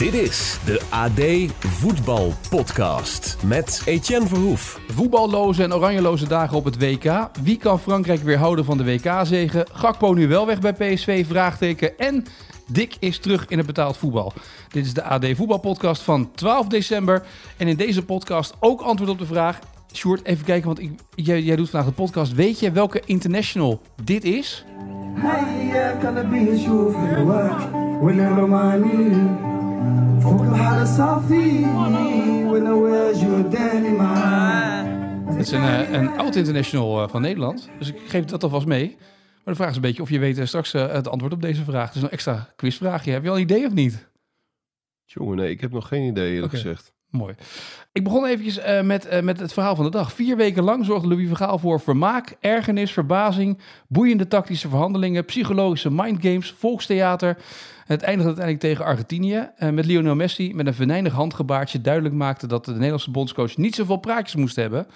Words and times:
Dit 0.00 0.14
is 0.14 0.58
de 0.64 0.80
AD 0.90 1.20
Voetbal 1.66 2.32
Podcast 2.50 3.36
met 3.44 3.82
Etienne 3.84 4.26
Verhoef. 4.26 4.80
Voetballoze 4.88 5.62
en 5.62 5.74
oranjeloze 5.74 6.28
dagen 6.28 6.56
op 6.56 6.64
het 6.64 6.78
WK. 6.78 7.30
Wie 7.42 7.56
kan 7.56 7.80
Frankrijk 7.80 8.20
weer 8.20 8.38
houden 8.38 8.64
van 8.64 8.78
de 8.78 8.84
WK-zegen? 8.84 9.66
Gakpo 9.72 10.12
nu 10.12 10.28
wel 10.28 10.46
weg 10.46 10.60
bij 10.60 10.72
PSV? 10.72 11.26
Vraagteken. 11.26 11.98
En 11.98 12.24
Dick 12.66 12.96
is 12.98 13.18
terug 13.18 13.46
in 13.48 13.58
het 13.58 13.66
betaald 13.66 13.96
voetbal. 13.96 14.32
Dit 14.68 14.84
is 14.84 14.94
de 14.94 15.02
AD 15.02 15.26
Voetbal 15.34 15.58
Podcast 15.58 16.02
van 16.02 16.30
12 16.34 16.66
december. 16.66 17.22
En 17.56 17.68
in 17.68 17.76
deze 17.76 18.04
podcast 18.04 18.54
ook 18.60 18.80
antwoord 18.80 19.10
op 19.10 19.18
de 19.18 19.26
vraag. 19.26 19.58
Sjoerd, 19.92 20.24
even 20.24 20.44
kijken, 20.44 20.66
want 20.66 20.80
ik, 20.80 20.90
jij, 21.14 21.56
doet 21.56 21.70
vandaag 21.70 21.88
de 21.88 21.94
podcast. 21.94 22.34
Weet 22.34 22.60
je 22.60 22.72
welke 22.72 23.02
international 23.04 23.80
dit 24.04 24.24
is? 24.24 24.64
Hey, 25.14 25.66
yeah, 28.42 29.49
فوق 30.23 30.41
البحر 30.41 30.85
صافي 30.85 31.65
والأواج 32.49 33.25
قدامي 33.25 33.89
معاه 33.89 34.85
Het 35.25 35.39
is 35.39 35.51
een, 35.51 35.63
eh, 35.63 35.91
een 35.91 36.07
oud 36.07 36.35
international 36.35 37.03
eh, 37.03 37.09
van 37.09 37.21
Nederland. 37.21 37.69
Dus 37.79 37.87
ik 37.87 37.99
geef 38.07 38.25
dat 38.25 38.43
alvast 38.43 38.65
mee. 38.65 38.95
Maar 39.45 39.53
de 39.53 39.59
vraag 39.59 39.69
is 39.69 39.75
een 39.75 39.81
beetje 39.81 40.01
of 40.01 40.09
je 40.09 40.19
weet 40.19 40.37
eh, 40.37 40.45
straks 40.45 40.73
eh, 40.73 40.91
het 40.91 41.07
antwoord 41.07 41.33
op 41.33 41.41
deze 41.41 41.63
vraag. 41.63 41.87
Het 41.87 41.95
is 41.95 42.01
een 42.01 42.09
extra 42.09 42.53
quizvraagje. 42.55 43.11
Heb 43.11 43.23
je 43.23 43.29
al 43.29 43.35
een 43.35 43.41
idee 43.41 43.65
of 43.65 43.73
niet? 43.73 44.09
Jongen, 45.03 45.37
nee, 45.37 45.49
ik 45.49 45.61
heb 45.61 45.71
nog 45.71 45.87
geen 45.87 46.03
idee 46.03 46.33
eerlijk 46.33 46.53
Oké. 46.53 46.61
gezegd. 46.61 46.93
Mooi. 47.09 47.35
Ik 47.92 48.04
begon 48.04 48.26
eventjes 48.26 48.58
eh, 48.58 48.82
met, 48.82 49.06
eh, 49.06 49.22
met 49.22 49.40
het 49.40 49.52
verhaal 49.52 49.76
van 49.76 49.84
de 49.84 49.90
dag. 49.90 50.12
Vier 50.12 50.36
weken 50.36 50.62
lang 50.62 50.84
zorgde 50.84 51.08
Louis 51.08 51.28
van 51.28 51.36
Gaal 51.36 51.58
voor 51.58 51.80
vermaak, 51.80 52.36
ergernis, 52.40 52.92
verbazing, 52.92 53.58
boeiende 53.88 54.28
tactische 54.28 54.68
verhandelingen, 54.68 55.24
psychologische 55.24 55.90
mindgames, 55.90 56.52
volkstheater. 56.52 57.36
Het 57.84 58.02
eindigde 58.02 58.26
uiteindelijk 58.26 58.60
tegen 58.60 58.84
Argentinië. 58.84 59.50
eh, 59.56 59.70
met 59.70 59.86
Lionel 59.86 60.14
Messi 60.14 60.54
met 60.54 60.66
een 60.66 60.74
venijnig 60.74 61.12
handgebaartje 61.12 61.80
duidelijk 61.80 62.14
maakte 62.14 62.46
dat 62.46 62.64
de 62.64 62.72
Nederlandse 62.72 63.10
bondscoach 63.10 63.56
niet 63.56 63.74
zoveel 63.74 63.96
praatjes 63.96 64.40
moest 64.40 64.56
hebben. 64.56 64.86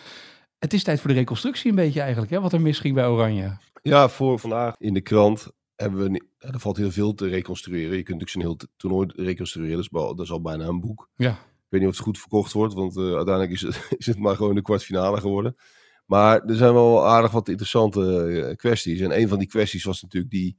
Het 0.59 0.73
is 0.73 0.83
tijd 0.83 1.01
voor 1.01 1.11
de 1.11 1.17
reconstructie 1.17 1.71
een 1.71 1.77
beetje 1.77 2.01
eigenlijk, 2.01 2.31
hè, 2.31 2.41
wat 2.41 2.53
er 2.53 2.61
misging 2.61 2.95
bij 2.95 3.07
Oranje. 3.07 3.57
Ja, 3.83 4.09
voor 4.09 4.39
vandaag 4.39 4.75
in 4.79 4.95
de 4.95 5.01
krant 5.01 5.49
hebben 5.77 6.11
we... 6.11 6.25
Er 6.39 6.61
valt 6.61 6.77
heel 6.77 6.91
veel 6.91 7.15
te 7.15 7.29
reconstrueren. 7.29 7.97
Je 7.97 8.03
kunt 8.03 8.21
natuurlijk 8.21 8.31
zo'n 8.31 8.41
heel 8.41 8.71
toernooi 8.77 9.25
reconstrueren. 9.25 9.75
Dat 9.77 9.85
is, 9.85 9.91
wel, 9.91 10.15
dat 10.15 10.25
is 10.25 10.33
al 10.33 10.41
bijna 10.41 10.65
een 10.65 10.81
boek. 10.81 11.09
Ja, 11.17 11.39
weet 11.75 11.83
niet 11.83 11.91
of 11.91 11.97
het 11.97 12.07
goed 12.07 12.19
verkocht 12.19 12.53
wordt, 12.53 12.75
want 12.75 12.97
eh, 12.97 13.03
uiteindelijk 13.03 13.51
is 13.51 13.61
het, 13.61 13.87
is 13.99 14.07
het 14.07 14.19
maar 14.19 14.37
gewoon 14.37 14.55
de 14.55 14.63
kwartfinale 14.63 15.21
geworden. 15.21 15.57
Maar 16.07 16.45
er 16.45 16.57
zijn 16.57 16.73
wel 16.73 17.07
aardig 17.07 17.31
wat 17.31 17.49
interessante 17.49 18.23
eh, 18.25 18.57
kwesties. 18.57 19.01
En 19.01 19.21
een 19.21 19.29
van 19.29 19.39
die 19.39 19.49
kwesties 19.49 19.85
was 19.85 20.03
natuurlijk 20.03 20.33
die, 20.33 20.57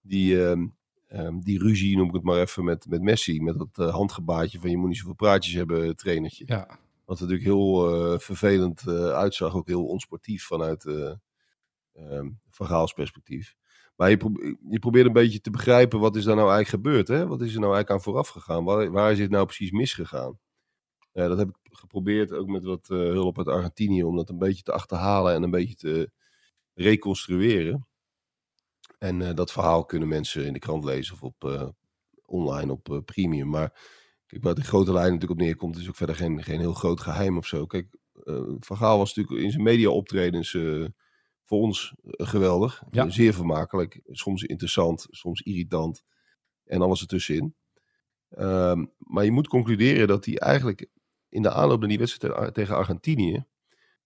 die, 0.00 0.46
ehm, 0.46 0.66
ehm, 1.06 1.38
die 1.38 1.58
ruzie, 1.58 1.96
noem 1.96 2.08
ik 2.08 2.14
het 2.14 2.22
maar 2.22 2.40
even, 2.40 2.64
met, 2.64 2.86
met 2.88 3.02
Messi. 3.02 3.42
Met 3.42 3.58
dat 3.58 3.88
eh, 3.88 3.94
handgebaatje 3.94 4.60
van 4.60 4.70
je 4.70 4.76
moet 4.76 4.88
niet 4.88 4.98
zoveel 4.98 5.14
praatjes 5.14 5.54
hebben, 5.54 5.96
trainertje. 5.96 6.44
ja. 6.46 6.78
Wat 7.04 7.20
er 7.20 7.26
natuurlijk 7.26 7.56
heel 7.56 8.18
vervelend 8.18 8.88
uitzag, 8.88 9.54
ook 9.54 9.66
heel 9.66 9.86
onsportief 9.86 10.44
vanuit 10.44 10.84
ehm 11.92 12.28
Van 12.50 12.88
perspectief. 12.94 13.56
Maar 14.00 14.10
je, 14.10 14.16
probe- 14.16 14.56
je 14.68 14.78
probeert 14.78 15.06
een 15.06 15.12
beetje 15.12 15.40
te 15.40 15.50
begrijpen 15.50 16.00
wat 16.00 16.16
is 16.16 16.24
daar 16.24 16.36
nou 16.36 16.50
eigenlijk 16.52 16.84
gebeurd. 16.84 17.08
Hè? 17.08 17.26
Wat 17.26 17.40
is 17.40 17.54
er 17.54 17.60
nou 17.60 17.74
eigenlijk 17.74 17.90
aan 17.90 18.00
vooraf 18.00 18.28
gegaan? 18.28 18.64
Waar, 18.64 18.90
waar 18.90 19.12
is 19.12 19.18
dit 19.18 19.30
nou 19.30 19.44
precies 19.44 19.70
misgegaan? 19.70 20.38
Ja, 21.12 21.28
dat 21.28 21.38
heb 21.38 21.48
ik 21.48 21.56
geprobeerd 21.62 22.32
ook 22.32 22.46
met 22.46 22.64
wat 22.64 22.90
eh, 22.90 22.98
hulp 22.98 23.38
uit 23.38 23.48
Argentinië 23.48 24.04
om 24.04 24.16
dat 24.16 24.28
een 24.28 24.38
beetje 24.38 24.62
te 24.62 24.72
achterhalen 24.72 25.34
en 25.34 25.42
een 25.42 25.50
beetje 25.50 25.74
te 25.74 26.10
reconstrueren. 26.74 27.86
En 28.98 29.22
eh, 29.22 29.34
dat 29.34 29.52
verhaal 29.52 29.84
kunnen 29.84 30.08
mensen 30.08 30.46
in 30.46 30.52
de 30.52 30.58
krant 30.58 30.84
lezen 30.84 31.14
of 31.14 31.22
op, 31.22 31.72
online 32.24 32.72
op 32.72 33.02
premium. 33.04 33.48
Maar 33.48 33.80
kijk, 34.26 34.42
waar 34.42 34.54
de 34.54 34.62
grote 34.62 34.92
lijn 34.92 35.12
natuurlijk 35.12 35.40
op 35.40 35.46
neerkomt, 35.46 35.76
is 35.76 35.88
ook 35.88 35.96
verder 35.96 36.16
geen, 36.16 36.42
geen 36.42 36.60
heel 36.60 36.74
groot 36.74 37.00
geheim 37.00 37.36
of 37.36 37.46
zo. 37.46 37.66
Kijk, 37.66 37.98
Gaal 38.58 38.98
was 38.98 39.14
natuurlijk 39.14 39.44
in 39.44 39.50
zijn 39.50 39.62
media-optredens 39.62 40.56
voor 41.50 41.60
ons 41.60 41.94
geweldig. 42.06 42.82
Ja. 42.90 43.10
Zeer 43.10 43.34
vermakelijk. 43.34 44.00
Soms 44.06 44.42
interessant, 44.42 45.06
soms 45.10 45.40
irritant. 45.40 46.02
En 46.64 46.82
alles 46.82 47.00
ertussenin. 47.00 47.54
Ehm, 48.28 48.84
maar 48.98 49.24
je 49.24 49.30
moet 49.30 49.48
concluderen 49.48 50.08
dat 50.08 50.24
hij 50.24 50.38
eigenlijk 50.38 50.88
in 51.30 51.42
de 51.42 51.50
aanloop 51.52 51.80
naar 51.80 51.88
die 51.88 51.98
wedstrijd 51.98 52.44
te- 52.44 52.52
tegen 52.52 52.76
Argentinië, 52.76 53.44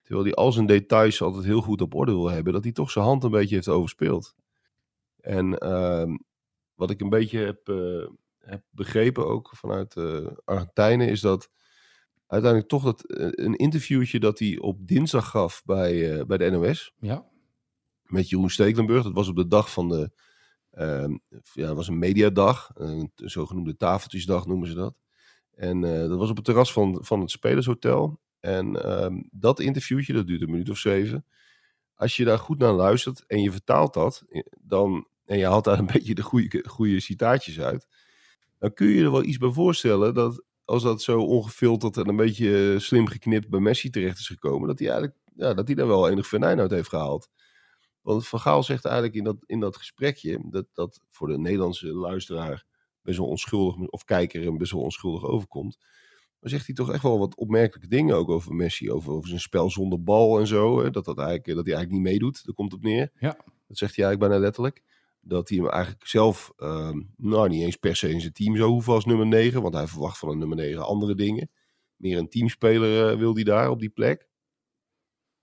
terwijl 0.03 0.25
hij 0.25 0.35
al 0.35 0.53
zijn 0.53 0.67
details 0.67 1.23
altijd 1.23 1.45
heel 1.45 1.61
goed 1.61 1.81
op 1.81 1.95
orde 1.95 2.13
wil 2.13 2.31
hebben, 2.31 2.53
dat 2.53 2.63
hij 2.65 2.73
toch 2.73 2.91
zijn 2.91 3.05
hand 3.05 3.25
een 3.25 3.31
beetje 3.31 3.55
heeft 3.55 3.69
overspeeld. 3.69 4.35
En 5.21 5.59
ehm, 5.59 6.17
wat 6.75 6.91
ik 6.91 7.01
een 7.01 7.09
beetje 7.09 7.39
heb, 7.39 7.69
eh, 7.69 8.07
heb 8.39 8.63
begrepen 8.71 9.27
ook 9.27 9.53
vanuit 9.57 9.97
eh 9.97 10.27
Argentijnen, 10.45 11.09
is 11.09 11.21
dat 11.21 11.51
uiteindelijk 12.27 12.71
toch 12.71 12.83
dat, 12.85 13.05
eh, 13.05 13.29
een 13.31 13.55
interviewtje 13.57 14.21
dat 14.21 14.39
hij 14.39 14.59
op 14.59 14.87
dinsdag 14.87 15.29
gaf 15.31 15.63
bij, 15.65 16.27
bij 16.27 16.37
de 16.39 16.51
NOS 16.51 16.93
ja. 16.99 17.27
met 18.03 18.29
Jeroen 18.29 18.51
Stekelenburg. 18.51 19.03
Dat 19.03 19.13
was 19.13 19.29
op 19.29 19.37
de 19.37 19.47
dag 19.47 19.71
van 19.73 19.89
de. 19.89 20.11
ehm, 20.71 21.17
ja, 21.53 21.75
was 21.75 21.89
een 21.89 21.99
mediadag. 21.99 22.71
Een 22.75 23.11
zogenoemde 23.15 23.77
tafeltjesdag 23.77 24.47
noemen 24.47 24.69
ze 24.69 24.75
dat. 24.75 24.95
En 25.57 25.85
eh, 25.85 26.09
dat 26.09 26.19
was 26.19 26.31
op 26.31 26.37
het 26.37 26.45
terras 26.45 26.73
van, 26.73 26.99
van 27.03 27.21
het 27.21 27.31
Spelershotel. 27.31 28.21
En 28.41 28.83
ehm, 28.83 29.23
dat 29.31 29.61
interviewtje, 29.61 30.13
dat 30.13 30.27
duurt 30.27 30.43
een 30.43 30.51
minuut 30.51 30.71
of 30.71 30.79
zeven. 30.79 31.27
Als 31.95 32.17
je 32.17 32.25
daar 32.25 32.39
goed 32.39 32.59
naar 32.59 32.73
luistert 32.73 33.25
en 33.27 33.43
je 33.43 33.51
vertaalt 33.51 33.95
dat, 33.95 34.25
eh, 34.29 34.43
dan, 34.61 35.07
en 35.25 35.39
je 35.39 35.47
haalt 35.47 35.65
daar 35.65 35.79
een 35.79 35.91
beetje 35.93 36.15
de 36.15 36.23
goede, 36.67 37.01
citaatjes 37.01 37.61
uit, 37.61 37.87
dan 38.59 38.75
kun 38.75 38.87
je 38.87 39.05
er 39.05 39.11
wel 39.11 39.25
iets 39.25 39.39
bij 39.39 39.51
voorstellen 39.51 40.15
dat 40.15 40.45
als 40.65 40.83
dat 40.83 41.03
zo 41.03 41.21
ongefilterd 41.21 41.97
en 41.97 42.09
een 42.09 42.17
beetje 42.17 42.79
slim 42.79 43.07
geknipt 43.07 43.49
bij 43.49 43.61
Messi 43.61 43.91
terecht 43.91 44.19
is 44.19 44.27
gekomen, 44.27 44.69
dat 44.69 44.79
hij 44.79 44.89
eigenlijk 44.89 45.19
ja, 45.37 45.55
dat 45.55 45.67
hij 45.67 45.77
daar 45.77 45.87
wel 45.87 46.09
enig 46.09 46.27
venijn 46.27 46.61
uit 46.61 46.71
heeft 46.71 46.89
gehaald. 46.89 47.29
Want 48.01 48.29
Van 48.29 48.41
Gaal 48.41 48.63
zegt 48.63 48.85
eigenlijk 48.85 49.15
in 49.15 49.25
dat, 49.25 49.37
in 49.47 49.61
dat 49.61 49.77
gesprekje, 49.77 50.41
dat, 50.51 50.67
dat 50.73 51.01
voor 51.09 51.29
de 51.29 51.39
Nederlandse 51.39 51.87
luisteraar 51.87 52.65
best 53.05 53.19
wel 53.19 53.29
onschuldig, 53.29 53.89
of 53.89 54.05
kijker 54.05 54.43
hem 54.43 54.59
best 54.59 54.73
wel 54.73 54.83
onschuldig 54.83 55.25
overkomt. 55.25 55.79
Maar 56.41 56.51
zegt 56.51 56.67
hij 56.67 56.75
toch 56.75 56.93
echt 56.93 57.03
wel 57.03 57.19
wat 57.19 57.37
opmerkelijke 57.37 57.89
dingen 57.89 58.17
ook 58.17 58.29
over 58.29 58.55
Messi, 58.55 58.93
over, 58.93 59.13
over 59.13 59.29
zijn 59.29 59.41
spel 59.41 59.71
zonder 59.71 60.03
bal 60.03 60.41
en 60.41 60.47
zo. 60.47 60.83
Hè? 60.83 60.91
Dat, 60.91 61.05
dat, 61.05 61.19
eigenlijk, 61.19 61.57
dat 61.57 61.67
hij 61.67 61.75
eigenlijk 61.75 61.91
niet 61.91 62.13
meedoet, 62.13 62.45
daar 62.45 62.55
komt 62.55 62.73
het 62.73 62.81
op 62.81 62.87
neer. 62.87 63.11
Ja. 63.19 63.37
Dat 63.67 63.79
zegt 63.79 63.97
hij 63.97 64.05
eigenlijk 64.05 64.19
bijna 64.19 64.39
letterlijk. 64.39 64.83
Dat 65.21 65.49
hij 65.49 65.59
hem 65.59 65.69
eigenlijk 65.69 66.07
zelf, 66.07 66.53
ehm, 66.57 67.01
nou 67.17 67.49
niet 67.49 67.63
eens 67.63 67.77
per 67.77 67.97
se 67.97 68.11
in 68.11 68.21
zijn 68.21 68.33
team 68.33 68.57
zou 68.57 68.71
hoeven 68.71 68.93
als 68.93 69.05
nummer 69.05 69.27
9, 69.27 69.63
want 69.63 69.75
hij 69.75 69.87
verwacht 69.87 70.19
van 70.19 70.29
een 70.29 70.39
nummer 70.39 70.57
9 70.57 70.87
andere 70.87 71.15
dingen. 71.15 71.51
Meer 71.97 72.19
een 72.19 72.29
teamspeler 72.29 73.11
eh, 73.11 73.19
wil 73.19 73.35
hij 73.35 73.45
daar 73.45 73.71
op 73.71 73.81
die 73.81 73.89
plek. 73.89 74.29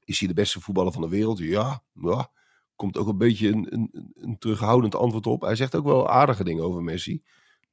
Is 0.03 0.19
hij 0.19 0.27
de 0.27 0.33
beste 0.33 0.61
voetballer 0.61 0.91
van 0.91 1.01
de 1.01 1.09
wereld? 1.09 1.39
Ja, 1.39 1.83
ja. 1.93 2.31
Komt 2.75 2.97
ook 2.97 3.07
een 3.07 3.17
beetje 3.17 3.47
een, 3.49 3.73
een, 3.73 4.11
een 4.13 4.37
terughoudend 4.37 4.95
antwoord 4.95 5.27
op. 5.27 5.41
Hij 5.41 5.55
zegt 5.55 5.75
ook 5.75 5.85
wel 5.85 6.09
aardige 6.09 6.43
dingen 6.43 6.63
over 6.63 6.83
Messi. 6.83 7.21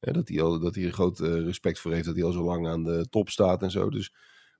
Hè, 0.00 0.12
dat, 0.12 0.28
hij 0.28 0.42
al, 0.42 0.60
dat 0.60 0.74
hij 0.74 0.84
er 0.84 0.92
groot 0.92 1.20
eh, 1.20 1.28
respect 1.44 1.78
voor 1.78 1.92
heeft 1.92 2.04
dat 2.06 2.14
hij 2.14 2.24
al 2.24 2.32
zo 2.32 2.44
lang 2.44 2.68
aan 2.68 2.84
de 2.84 3.06
top 3.10 3.28
staat 3.28 3.62
en 3.62 3.70
zo. 3.70 3.90
Dus, 3.90 4.14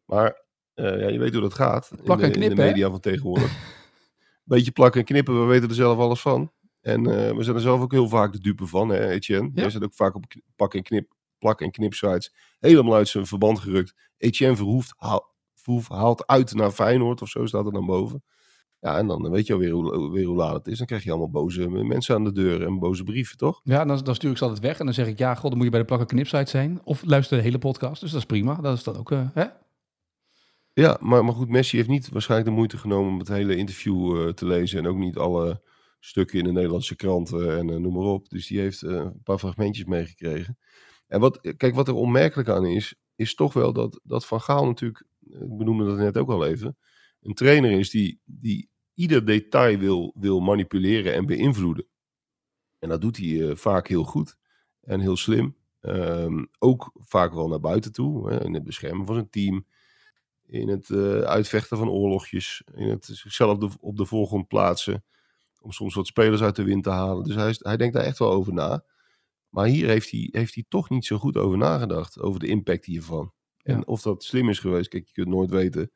maar 0.04 0.42
eh, 0.74 1.00
ja, 1.00 1.08
je 1.08 1.18
weet 1.18 1.32
hoe 1.32 1.42
dat 1.42 1.54
gaat. 1.54 1.90
in 1.96 2.04
Plak 2.04 2.18
de- 2.18 2.24
en 2.24 2.32
in 2.32 2.40
de, 2.40 2.44
knippen, 2.44 2.64
hè? 2.64 2.70
media 2.70 2.90
van 2.90 3.00
tegenwoordig. 3.00 3.52
Beetje 4.44 4.70
plakken 4.70 5.00
en 5.00 5.06
knippen, 5.06 5.40
we 5.40 5.46
weten 5.46 5.68
er 5.68 5.74
zelf 5.74 5.98
alles 5.98 6.20
van. 6.20 6.52
En 6.80 7.06
eh, 7.06 7.36
we 7.36 7.42
zijn 7.42 7.56
er 7.56 7.62
zelf 7.62 7.80
ook 7.80 7.92
heel 7.92 8.08
vaak 8.08 8.32
de 8.32 8.40
dupe 8.40 8.66
van, 8.66 8.88
hè, 8.88 9.08
Etienne. 9.08 9.50
Ja. 9.54 9.60
Jij 9.60 9.70
zit 9.70 9.84
ook 9.84 9.94
vaak 9.94 10.14
op 10.14 10.24
pak 10.56 10.74
en 10.74 10.82
knip, 10.82 11.12
plak 11.38 11.60
en 11.60 11.70
knip 11.70 11.94
sites 11.94 12.34
helemaal 12.58 12.94
uit 12.94 13.08
zijn 13.08 13.26
verband 13.26 13.58
gerukt. 13.58 13.94
Etienne 14.16 14.56
Verhoeft 14.56 14.94
haal, 14.96 15.36
Verhoef 15.54 15.88
haalt 15.88 16.26
uit 16.26 16.54
naar 16.54 16.70
Feyenoord 16.70 17.22
of 17.22 17.28
zo 17.28 17.46
staat 17.46 17.66
er 17.66 17.72
dan 17.72 17.86
boven. 17.86 18.22
Ja, 18.80 18.98
en 18.98 19.06
dan 19.06 19.30
weet 19.30 19.46
je 19.46 19.52
alweer 19.52 19.70
hoe, 19.70 20.10
weer 20.10 20.26
hoe 20.26 20.36
laat 20.36 20.54
het 20.54 20.66
is. 20.66 20.78
Dan 20.78 20.86
krijg 20.86 21.04
je 21.04 21.10
allemaal 21.10 21.30
boze 21.30 21.68
mensen 21.68 22.14
aan 22.14 22.24
de 22.24 22.32
deur 22.32 22.62
en 22.62 22.78
boze 22.78 23.04
brieven, 23.04 23.36
toch? 23.36 23.60
Ja, 23.64 23.84
dan, 23.84 24.04
dan 24.04 24.14
stuur 24.14 24.30
ik 24.30 24.36
ze 24.36 24.44
altijd 24.44 24.62
weg 24.62 24.78
en 24.78 24.84
dan 24.84 24.94
zeg 24.94 25.06
ik, 25.06 25.18
ja, 25.18 25.34
god, 25.34 25.48
dan 25.48 25.54
moet 25.54 25.64
je 25.64 25.70
bij 25.70 25.80
de 25.80 25.86
plakken 25.86 26.08
knipsite 26.08 26.50
zijn. 26.50 26.80
Of 26.84 27.02
luister 27.04 27.36
de 27.36 27.42
hele 27.42 27.58
podcast, 27.58 28.00
dus 28.00 28.10
dat 28.10 28.20
is 28.20 28.26
prima. 28.26 28.54
Dat 28.54 28.76
is 28.76 28.82
dan 28.82 28.96
ook, 28.96 29.10
eh, 29.10 29.26
hè? 29.34 29.44
Ja, 30.72 30.96
maar, 31.00 31.24
maar 31.24 31.34
goed, 31.34 31.48
Messi 31.48 31.76
heeft 31.76 31.88
niet 31.88 32.08
waarschijnlijk 32.08 32.50
de 32.50 32.56
moeite 32.56 32.78
genomen 32.78 33.12
om 33.12 33.18
het 33.18 33.28
hele 33.28 33.56
interview 33.56 34.20
eh, 34.20 34.32
te 34.32 34.46
lezen. 34.46 34.78
En 34.78 34.86
ook 34.86 34.96
niet 34.96 35.16
alle 35.16 35.60
stukken 36.00 36.38
in 36.38 36.44
de 36.44 36.52
Nederlandse 36.52 36.96
kranten 36.96 37.58
en 37.58 37.70
eh, 37.70 37.76
noem 37.76 37.92
maar 37.92 38.04
op. 38.04 38.28
Dus 38.28 38.46
die 38.46 38.60
heeft 38.60 38.82
eh, 38.82 38.92
een 38.92 39.22
paar 39.22 39.38
fragmentjes 39.38 39.84
meegekregen. 39.84 40.58
En 41.06 41.20
wat, 41.20 41.54
kijk, 41.56 41.74
wat 41.74 41.88
er 41.88 41.94
onmerkelijk 41.94 42.48
aan 42.48 42.66
is, 42.66 42.94
is 43.16 43.34
toch 43.34 43.52
wel 43.52 43.72
dat, 43.72 44.00
dat 44.02 44.26
Van 44.26 44.40
Gaal 44.40 44.66
natuurlijk, 44.66 45.04
eh, 45.30 45.40
ik 45.40 45.56
benoemde 45.56 45.84
dat 45.84 45.96
net 45.96 46.16
ook 46.16 46.30
al 46.30 46.46
even, 46.46 46.76
een 47.22 47.34
trainer 47.34 47.70
is 47.70 47.90
die, 47.90 48.20
die 48.24 48.68
ieder 48.94 49.24
detail 49.26 49.78
wil, 49.78 50.14
wil 50.18 50.40
manipuleren 50.40 51.14
en 51.14 51.26
beïnvloeden. 51.26 51.86
En 52.78 52.88
dat 52.88 53.00
doet 53.00 53.16
hij 53.16 53.48
eh, 53.50 53.56
vaak 53.56 53.88
heel 53.88 54.04
goed 54.04 54.36
en 54.80 55.00
heel 55.00 55.16
slim. 55.16 55.56
Ehm, 55.80 56.44
ook 56.58 56.90
vaak 56.94 57.32
wel 57.32 57.48
naar 57.48 57.60
buiten 57.60 57.92
toe, 57.92 58.30
hè, 58.30 58.44
in 58.44 58.54
het 58.54 58.64
beschermen 58.64 59.06
van 59.06 59.14
zijn 59.14 59.30
team, 59.30 59.66
in 60.46 60.68
het 60.68 60.90
eh, 60.90 61.20
uitvechten 61.20 61.76
van 61.76 61.88
oorlogjes, 61.88 62.62
in 62.74 62.88
het 62.88 63.04
zichzelf 63.04 63.52
op 63.54 63.60
de, 63.60 63.70
op 63.80 63.96
de 63.96 64.04
voorgrond 64.06 64.48
plaatsen, 64.48 65.04
om 65.60 65.72
soms 65.72 65.94
wat 65.94 66.06
spelers 66.06 66.42
uit 66.42 66.56
de 66.56 66.64
wind 66.64 66.82
te 66.84 66.90
halen. 66.90 67.24
Dus 67.24 67.34
hij, 67.34 67.48
is- 67.48 67.58
hij 67.62 67.76
denkt 67.76 67.94
daar 67.94 68.04
echt 68.04 68.18
wel 68.18 68.30
over 68.32 68.52
na. 68.52 68.84
Maar 69.48 69.66
hier 69.66 69.88
heeft 69.88 70.10
hij, 70.10 70.28
heeft 70.32 70.54
hij 70.54 70.64
toch 70.68 70.90
niet 70.90 71.04
zo 71.04 71.18
goed 71.18 71.36
over 71.36 71.58
nagedacht, 71.58 72.20
over 72.20 72.40
de 72.40 72.46
impact 72.46 72.84
hiervan. 72.84 73.32
Ja. 73.56 73.74
En 73.74 73.86
of 73.86 74.02
dat 74.02 74.24
slim 74.24 74.48
is 74.48 74.58
geweest, 74.58 74.88
kijk, 74.88 75.06
je 75.06 75.12
kunt 75.12 75.28
nooit 75.28 75.50
weten 75.50 75.90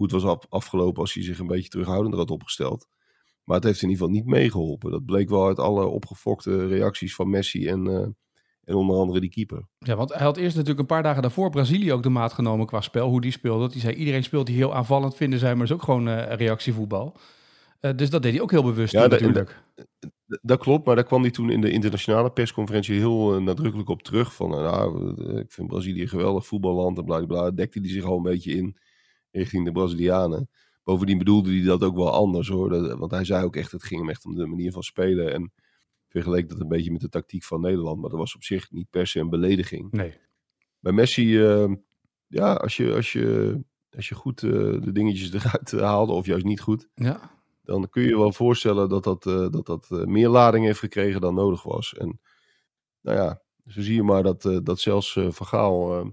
hoe 0.00 0.08
het 0.12 0.22
was 0.22 0.32
af- 0.36 0.46
afgelopen 0.48 1.02
als 1.02 1.14
hij 1.14 1.22
zich 1.22 1.38
een 1.38 1.46
beetje 1.46 1.68
terughoudender 1.68 2.18
had 2.18 2.30
opgesteld. 2.30 2.88
Maar 3.44 3.56
het 3.56 3.64
heeft 3.64 3.82
in 3.82 3.88
ieder 3.88 4.04
geval 4.04 4.20
niet 4.20 4.30
meegeholpen. 4.30 4.90
Dat 4.90 5.04
bleek 5.04 5.28
wel 5.28 5.46
uit 5.46 5.58
alle 5.58 5.86
opgefokte 5.86 6.66
reacties 6.66 7.14
van 7.14 7.30
Messi 7.30 7.68
en, 7.68 7.86
eh, 7.86 8.06
en 8.64 8.74
onder 8.74 8.96
andere 8.96 9.20
die 9.20 9.30
keeper. 9.30 9.66
Ja, 9.78 9.96
want 9.96 10.12
hij 10.12 10.22
had 10.22 10.36
eerst 10.36 10.54
natuurlijk 10.54 10.80
een 10.80 10.86
paar 10.86 11.02
dagen 11.02 11.22
daarvoor 11.22 11.50
Brazilië 11.50 11.92
ook 11.92 12.02
de 12.02 12.08
maat 12.08 12.32
genomen 12.32 12.66
qua 12.66 12.80
spel, 12.80 13.08
hoe 13.08 13.20
die 13.20 13.30
speelde. 13.30 13.60
Dat 13.60 13.72
hij 13.72 13.80
zei, 13.80 13.94
iedereen 13.94 14.22
speelt 14.22 14.46
die 14.46 14.56
heel 14.56 14.74
aanvallend, 14.74 15.16
vinden 15.16 15.38
zij, 15.38 15.54
maar 15.54 15.64
is 15.64 15.72
ook 15.72 15.82
gewoon 15.82 16.08
eh, 16.08 16.36
reactievoetbal. 16.36 17.16
Eh, 17.80 17.96
dus 17.96 18.10
dat 18.10 18.22
deed 18.22 18.32
hij 18.32 18.40
ook 18.40 18.50
heel 18.50 18.64
bewust 18.64 18.92
Ja, 18.92 19.06
natuurlijk. 19.06 19.62
Dat 20.42 20.58
klopt, 20.58 20.86
maar 20.86 20.94
daar 20.94 21.04
kwam 21.04 21.22
hij 21.22 21.30
toen 21.30 21.50
in 21.50 21.60
de 21.60 21.70
internationale 21.70 22.30
persconferentie 22.30 22.98
heel 22.98 23.40
nadrukkelijk 23.42 23.88
op 23.88 24.02
terug. 24.02 24.34
Van, 24.34 24.50
nou, 24.50 25.14
ik 25.40 25.52
vind 25.52 25.68
Brazilië 25.68 26.02
een 26.02 26.08
geweldig 26.08 26.46
voetballand 26.46 26.98
en 26.98 27.04
bla 27.04 27.50
Dekte 27.50 27.80
hij 27.80 27.88
zich 27.88 28.04
al 28.04 28.16
een 28.16 28.22
beetje 28.22 28.52
in 28.52 28.76
richting 29.30 29.64
de 29.64 29.72
Brazilianen. 29.72 30.48
Bovendien 30.84 31.18
bedoelde 31.18 31.50
hij 31.56 31.64
dat 31.64 31.82
ook 31.84 31.96
wel 31.96 32.10
anders 32.12 32.48
hoor. 32.48 32.68
Dat- 32.68 32.98
want 32.98 33.10
hij 33.10 33.24
zei 33.24 33.44
ook 33.44 33.56
echt, 33.56 33.72
het 33.72 33.84
ging 33.84 34.00
hem 34.00 34.10
echt 34.10 34.24
om 34.24 34.34
de 34.34 34.46
manier 34.46 34.72
van 34.72 34.82
spelen. 34.82 35.32
En 35.32 35.52
vergeleek 36.08 36.48
dat 36.48 36.60
een 36.60 36.68
beetje 36.68 36.92
met 36.92 37.00
de 37.00 37.08
tactiek 37.08 37.44
van 37.44 37.60
Nederland. 37.60 38.00
Maar 38.00 38.10
dat 38.10 38.18
was 38.18 38.34
op 38.34 38.42
zich 38.42 38.70
niet 38.70 38.90
per 38.90 39.06
se 39.06 39.20
een 39.20 39.30
belediging. 39.30 39.90
Nee. 39.90 40.18
Bij 40.80 40.92
Messi, 40.92 41.42
eh, 41.44 41.72
ja, 42.26 42.52
als 42.52 42.76
je, 42.76 42.94
als 42.94 43.12
je, 43.12 43.58
als 43.96 44.08
je 44.08 44.14
goed 44.14 44.42
eh, 44.42 44.50
de 44.80 44.92
dingetjes 44.92 45.32
eruit 45.44 45.72
eh, 45.72 45.80
haalde, 45.80 46.12
of 46.12 46.26
juist 46.26 46.44
niet 46.44 46.60
goed, 46.60 46.88
Ja, 46.94 47.38
dan 47.62 47.88
kun 47.88 48.02
je 48.02 48.08
je 48.08 48.16
wel 48.18 48.32
voorstellen 48.32 48.88
dat 48.88 49.04
dat, 49.04 49.26
eh, 49.26 49.48
dat, 49.50 49.66
dat 49.66 49.90
meer 49.90 50.28
lading 50.28 50.64
heeft 50.64 50.78
gekregen 50.78 51.20
dan 51.20 51.34
nodig 51.34 51.62
was. 51.62 51.94
En 51.94 52.20
nou 53.00 53.16
ja, 53.16 53.42
zo 53.66 53.80
zie 53.80 53.94
je 53.94 54.02
maar 54.02 54.22
dat, 54.22 54.60
dat 54.62 54.80
zelfs 54.80 55.12
Van 55.28 55.46
Gaal 55.46 56.00
eh, 56.00 56.06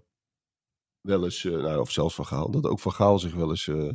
wel 1.07 1.23
eens, 1.23 1.45
eh, 1.45 1.51
nou, 1.51 1.79
of 1.79 1.91
zelfs 1.91 2.15
Van 2.15 2.25
Gaal, 2.25 2.51
dat 2.51 2.65
ook 2.65 2.79
Van 2.79 2.91
Gaal 2.91 3.19
zich 3.19 3.33
wel 3.33 3.49
eens 3.49 3.67
eh 3.67 3.89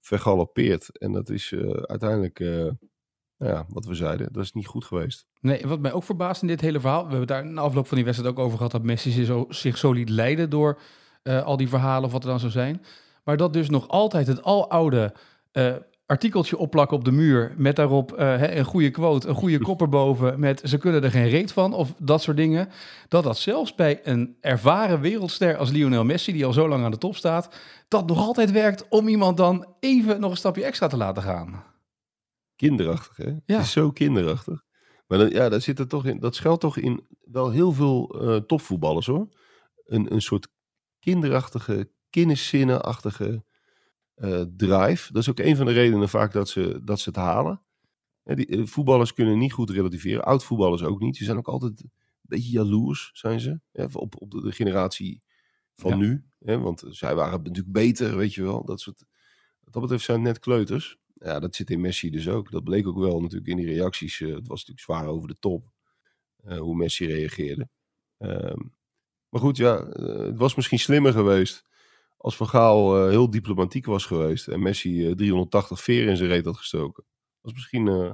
vergalopeert. 0.00 0.98
En 0.98 1.12
dat 1.12 1.28
is 1.28 1.52
eh, 1.52 1.70
uiteindelijk, 1.70 2.38
nou 2.38 3.52
ja, 3.52 3.66
wat 3.68 3.84
we 3.84 3.94
zeiden, 3.94 4.32
dat 4.32 4.42
is 4.42 4.52
niet 4.52 4.66
goed 4.66 4.84
geweest. 4.84 5.26
Nee, 5.40 5.66
wat 5.66 5.80
mij 5.80 5.92
ook 5.92 6.02
verbaast 6.02 6.42
in 6.42 6.48
dit 6.48 6.60
hele 6.60 6.80
verhaal, 6.80 7.02
we 7.02 7.08
hebben 7.08 7.26
daar 7.26 7.44
in 7.44 7.54
de 7.54 7.60
afloop 7.60 7.86
van 7.86 7.96
die 7.96 8.04
wedstrijd 8.06 8.32
ook 8.34 8.44
over 8.44 8.56
gehad, 8.56 8.72
dat 8.72 8.82
Messi 8.82 9.24
zich 9.48 9.78
zo, 9.78 9.92
liet 9.92 10.08
leiden 10.08 10.50
door 10.50 10.80
al 11.22 11.56
die 11.56 11.68
verhalen 11.68 12.04
of 12.04 12.12
wat 12.12 12.22
er 12.22 12.28
dan 12.28 12.40
zou 12.40 12.52
zijn. 12.52 12.84
Maar 13.24 13.36
dat 13.36 13.52
dus 13.52 13.70
nog 13.70 13.88
altijd 13.88 14.26
het 14.26 14.42
aloude 14.42 15.14
eh 15.52 15.74
artikeltje 16.10 16.58
opplakken 16.58 16.96
op 16.96 17.04
de 17.04 17.12
muur 17.12 17.54
met 17.56 17.76
daarop 17.76 18.12
eh, 18.12 18.56
een 18.56 18.64
goede 18.64 18.90
quote, 18.90 19.28
een 19.28 19.34
goede 19.34 19.58
kop 19.58 19.80
erboven 19.80 20.40
met 20.40 20.62
ze 20.64 20.78
kunnen 20.78 21.02
er 21.02 21.10
geen 21.10 21.28
reet 21.28 21.52
van 21.52 21.72
of 21.72 21.94
dat 21.98 22.22
soort 22.22 22.36
dingen. 22.36 22.68
Dat 23.08 23.24
dat 23.24 23.38
zelfs 23.38 23.74
bij 23.74 24.00
een 24.02 24.36
ervaren 24.40 25.00
wereldster 25.00 25.56
als 25.56 25.70
Lionel 25.70 26.04
Messi, 26.04 26.32
die 26.32 26.46
al 26.46 26.52
zo 26.52 26.68
lang 26.68 26.84
aan 26.84 26.90
de 26.90 26.98
top 26.98 27.16
staat, 27.16 27.54
dat 27.88 28.06
nog 28.06 28.18
altijd 28.18 28.50
werkt 28.50 28.88
om 28.88 29.08
iemand 29.08 29.36
dan 29.36 29.66
even 29.80 30.20
nog 30.20 30.30
een 30.30 30.36
stapje 30.36 30.64
extra 30.64 30.86
te 30.86 30.96
laten 30.96 31.22
gaan. 31.22 31.64
Kinderachtig, 32.56 33.16
hè? 33.16 33.24
Ja. 33.24 33.56
Het 33.56 33.64
is 33.64 33.72
zo 33.72 33.90
kinderachtig. 33.90 34.62
Maar 35.06 35.18
dan, 35.18 35.30
ja, 35.30 35.48
daar 35.48 35.60
zit 35.60 35.78
er 35.78 35.88
toch 35.88 36.06
in, 36.06 36.18
dat 36.18 36.34
schuilt 36.34 36.60
toch 36.60 36.76
in 36.76 37.06
wel 37.20 37.50
heel 37.50 37.72
veel 37.72 38.20
eh, 38.20 38.36
topvoetballers, 38.36 39.06
hoor. 39.06 39.28
Een, 39.84 40.12
een 40.12 40.22
soort 40.22 40.48
kinderachtige, 40.98 41.90
kinderzinnenachtige 42.10 43.44
eh, 44.20 44.42
drive. 44.56 45.12
Dat 45.12 45.22
is 45.22 45.30
ook 45.30 45.38
een 45.38 45.56
van 45.56 45.66
de 45.66 45.72
redenen 45.72 46.08
vaak 46.08 46.32
dat 46.32 46.48
ze, 46.48 46.80
dat 46.84 47.00
ze 47.00 47.08
het 47.08 47.18
halen. 47.18 47.62
Die, 48.24 48.46
eh, 48.46 48.66
voetballers 48.66 49.12
kunnen 49.12 49.38
niet 49.38 49.52
goed 49.52 49.70
relativeren. 49.70 50.24
Oud-voetballers 50.24 50.82
ook 50.82 51.00
niet. 51.00 51.16
Ze 51.16 51.24
zijn 51.24 51.36
ook 51.36 51.48
altijd 51.48 51.80
een 51.82 51.90
beetje 52.22 52.50
jaloers, 52.50 53.10
zijn 53.12 53.40
ze. 53.40 53.60
Op, 53.92 54.20
op 54.22 54.30
de, 54.30 54.40
de 54.40 54.52
generatie 54.52 55.22
van 55.74 55.90
Ja. 55.90 55.96
nu. 55.96 56.24
Hè, 56.38 56.58
want 56.58 56.84
zij 56.88 57.14
waren 57.14 57.42
natuurlijk 57.42 57.72
beter, 57.72 58.16
weet 58.16 58.34
je 58.34 58.42
wel. 58.42 58.64
Dat 58.64 58.80
soort, 58.80 59.04
wat 59.60 59.72
dat 59.72 59.82
betreft 59.82 60.04
zijn 60.04 60.22
net 60.22 60.38
kleuters. 60.38 60.98
Ja, 61.14 61.40
dat 61.40 61.54
zit 61.54 61.70
in 61.70 61.80
Messi 61.80 62.10
dus 62.10 62.28
ook. 62.28 62.50
Dat 62.50 62.64
bleek 62.64 62.86
ook 62.86 62.98
wel 62.98 63.20
natuurlijk 63.20 63.50
in 63.50 63.56
die 63.56 63.66
reacties. 63.66 64.20
eh, 64.20 64.28
het 64.28 64.46
was 64.46 64.58
natuurlijk 64.66 64.80
zwaar 64.80 65.06
over 65.06 65.28
de 65.28 65.36
top. 65.38 65.72
hoe 66.58 66.76
Messi 66.76 67.06
reageerde. 67.06 67.68
Ehm, 68.18 68.58
maar 69.28 69.40
goed, 69.40 69.56
ja, 69.56 69.86
het 69.86 70.38
was 70.38 70.54
misschien 70.54 70.78
slimmer 70.78 71.12
geweest 71.12 71.64
als 72.22 72.36
Van 72.36 72.48
Gaal 72.48 72.96
eh, 72.96 73.10
heel 73.10 73.30
diplomatiek 73.30 73.86
was 73.86 74.06
geweest 74.06 74.48
en 74.48 74.62
Messi 74.62 75.06
eh, 75.06 75.14
380 75.14 75.80
veren 75.80 76.08
in 76.08 76.16
zijn 76.16 76.28
reet 76.28 76.44
had 76.44 76.56
gestoken. 76.56 77.04
was 77.40 77.52
misschien 77.52 77.88
eh, 77.88 78.10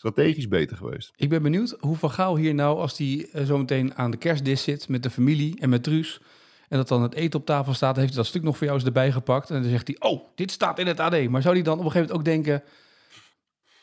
strategisch 0.00 0.48
beter 0.48 0.76
geweest. 0.76 1.12
Ik 1.16 1.28
ben 1.28 1.42
benieuwd 1.42 1.76
hoe 1.80 1.96
Van 1.96 2.10
Gaal 2.10 2.36
hier 2.36 2.54
nou, 2.54 2.78
als 2.78 2.98
hij 2.98 3.28
eh, 3.32 3.44
zometeen 3.44 3.94
aan 3.94 4.10
de 4.10 4.16
kerstdis 4.16 4.62
zit 4.62 4.88
met 4.88 5.02
de 5.02 5.10
familie 5.10 5.60
en 5.60 5.68
met 5.68 5.82
Truus, 5.82 6.20
en 6.68 6.76
dat 6.76 6.88
dan 6.88 7.02
het 7.02 7.14
eten 7.14 7.40
op 7.40 7.46
tafel 7.46 7.74
staat, 7.74 7.96
heeft 7.96 8.08
hij 8.08 8.16
dat 8.16 8.26
stuk 8.26 8.42
nog 8.42 8.56
voor 8.56 8.66
jou 8.66 8.78
eens 8.78 8.86
erbij 8.86 9.12
gepakt. 9.12 9.50
En 9.50 9.62
dan 9.62 9.70
zegt 9.70 9.86
hij, 9.86 9.96
oh, 10.10 10.28
dit 10.34 10.50
staat 10.50 10.78
in 10.78 10.86
het 10.86 11.00
AD. 11.00 11.28
Maar 11.28 11.42
zou 11.42 11.54
hij 11.54 11.62
dan 11.64 11.78
op 11.78 11.84
een 11.84 11.90
gegeven 11.90 12.16
moment 12.16 12.18
ook 12.18 12.24
denken, 12.34 12.62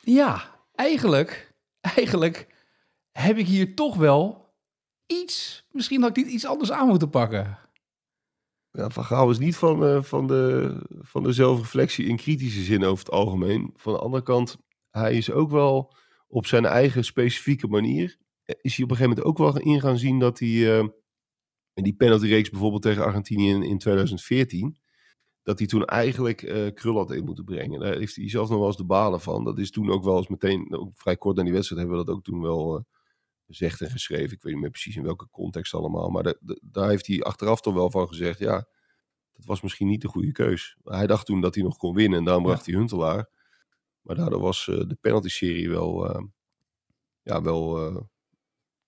ja, 0.02 0.60
eigenlijk, 0.76 1.54
eigenlijk 1.96 2.48
heb 3.12 3.38
ik 3.38 3.48
hier 3.48 3.76
toch 3.76 3.96
wel 3.96 4.54
iets, 5.06 5.66
misschien 5.72 6.02
had 6.02 6.18
ik 6.18 6.26
iets 6.26 6.46
anders 6.46 6.72
aan 6.72 6.88
moeten 6.88 7.10
pakken. 7.10 7.58
Ja, 8.78 8.90
van 8.90 9.04
Gaal 9.06 9.30
is 9.30 9.38
niet 9.40 9.56
van, 9.56 9.84
eh, 9.86 10.04
van, 10.04 10.28
de, 10.28 10.76
van 11.02 11.24
de 11.24 11.34
zelfreflectie 11.34 12.06
in 12.06 12.16
kritische 12.18 12.62
zin 12.64 12.84
over 12.84 13.06
het 13.06 13.14
algemeen. 13.14 13.74
Van 13.76 13.94
de 13.94 14.00
andere 14.00 14.24
kant, 14.24 14.58
hij 14.90 15.14
is 15.18 15.32
ook 15.32 15.52
wel 15.52 15.96
op 16.28 16.46
zijn 16.46 16.66
eigen 16.66 17.04
specifieke 17.04 17.68
manier. 17.68 18.18
eh, 18.44 18.56
Is 18.62 18.76
hij 18.76 18.84
op 18.86 18.92
een 18.92 18.98
gegeven 18.98 19.18
moment 19.24 19.40
ook 19.42 19.54
wel 19.54 19.64
in 19.74 19.82
gaan 19.82 19.98
zien 19.98 20.20
dat 20.20 20.40
hij. 20.40 20.80
eh, 20.80 20.88
in 21.74 21.84
die 21.84 21.96
penaltyreeks 21.96 22.50
bijvoorbeeld 22.50 22.82
tegen 22.82 23.04
Argentinië 23.04 23.50
in, 23.50 23.64
in 23.64 23.78
2014. 23.78 24.78
Dat 25.44 25.58
hij 25.60 25.68
toen 25.68 25.86
eigenlijk 25.86 26.42
eh 26.42 26.74
Krul 26.74 26.96
had 26.98 27.12
in 27.12 27.26
moeten 27.26 27.44
brengen. 27.46 27.80
Daar 27.80 27.96
heeft 27.96 28.16
hij 28.16 28.30
zelf 28.30 28.50
nog 28.50 28.58
wel 28.58 28.68
eens 28.68 28.78
de 28.78 28.86
balen 28.86 29.22
van. 29.22 29.44
Dat 29.44 29.58
is 29.60 29.72
toen 29.72 29.90
ook 29.92 30.04
wel 30.04 30.18
eens 30.18 30.28
meteen, 30.28 30.74
ook 30.74 30.92
vrij 30.96 31.18
kort 31.18 31.36
na 31.38 31.44
die 31.44 31.54
wedstrijd, 31.54 31.82
hebben 31.82 32.00
we 32.00 32.06
dat 32.06 32.16
ook 32.16 32.24
toen 32.24 32.42
wel 32.42 32.86
gezegd 33.48 33.82
en 33.82 33.90
geschreven. 33.90 34.32
Ik 34.36 34.42
weet 34.42 34.54
niet 34.54 34.62
meer 34.62 34.72
precies 34.72 34.96
in 34.96 35.04
welke 35.04 35.28
context 35.32 35.74
allemaal. 35.74 36.10
Maar 36.10 36.24
da- 36.24 36.36
da- 36.40 36.60
daar 36.62 36.90
heeft 36.90 37.08
hij 37.08 37.22
achteraf 37.22 37.62
toch 37.62 37.74
wel 37.74 37.92
van 37.92 38.08
gezegd, 38.08 38.40
ja, 38.40 38.68
dat 39.38 39.46
was 39.46 39.62
misschien 39.62 39.88
niet 39.88 40.02
de 40.02 40.08
goede 40.08 40.32
keus. 40.32 40.78
Hij 40.84 41.08
dacht 41.08 41.26
toen 41.26 41.42
dat 41.42 41.56
hij 41.56 41.64
nog 41.64 41.78
kon 41.78 41.96
winnen 41.96 42.20
en 42.20 42.26
daarom 42.26 42.44
bracht 42.44 42.66
hij 42.66 42.76
Huntelaar. 42.76 43.30
Maar 44.02 44.16
daardoor 44.16 44.42
was 44.42 44.68
eh, 44.68 44.76
de 44.88 44.98
penalty-serie 45.02 45.70
wel, 45.70 46.10
eh, 46.10 46.24
ja, 47.22 47.42
wel 47.42 47.88
eh, 47.88 48.02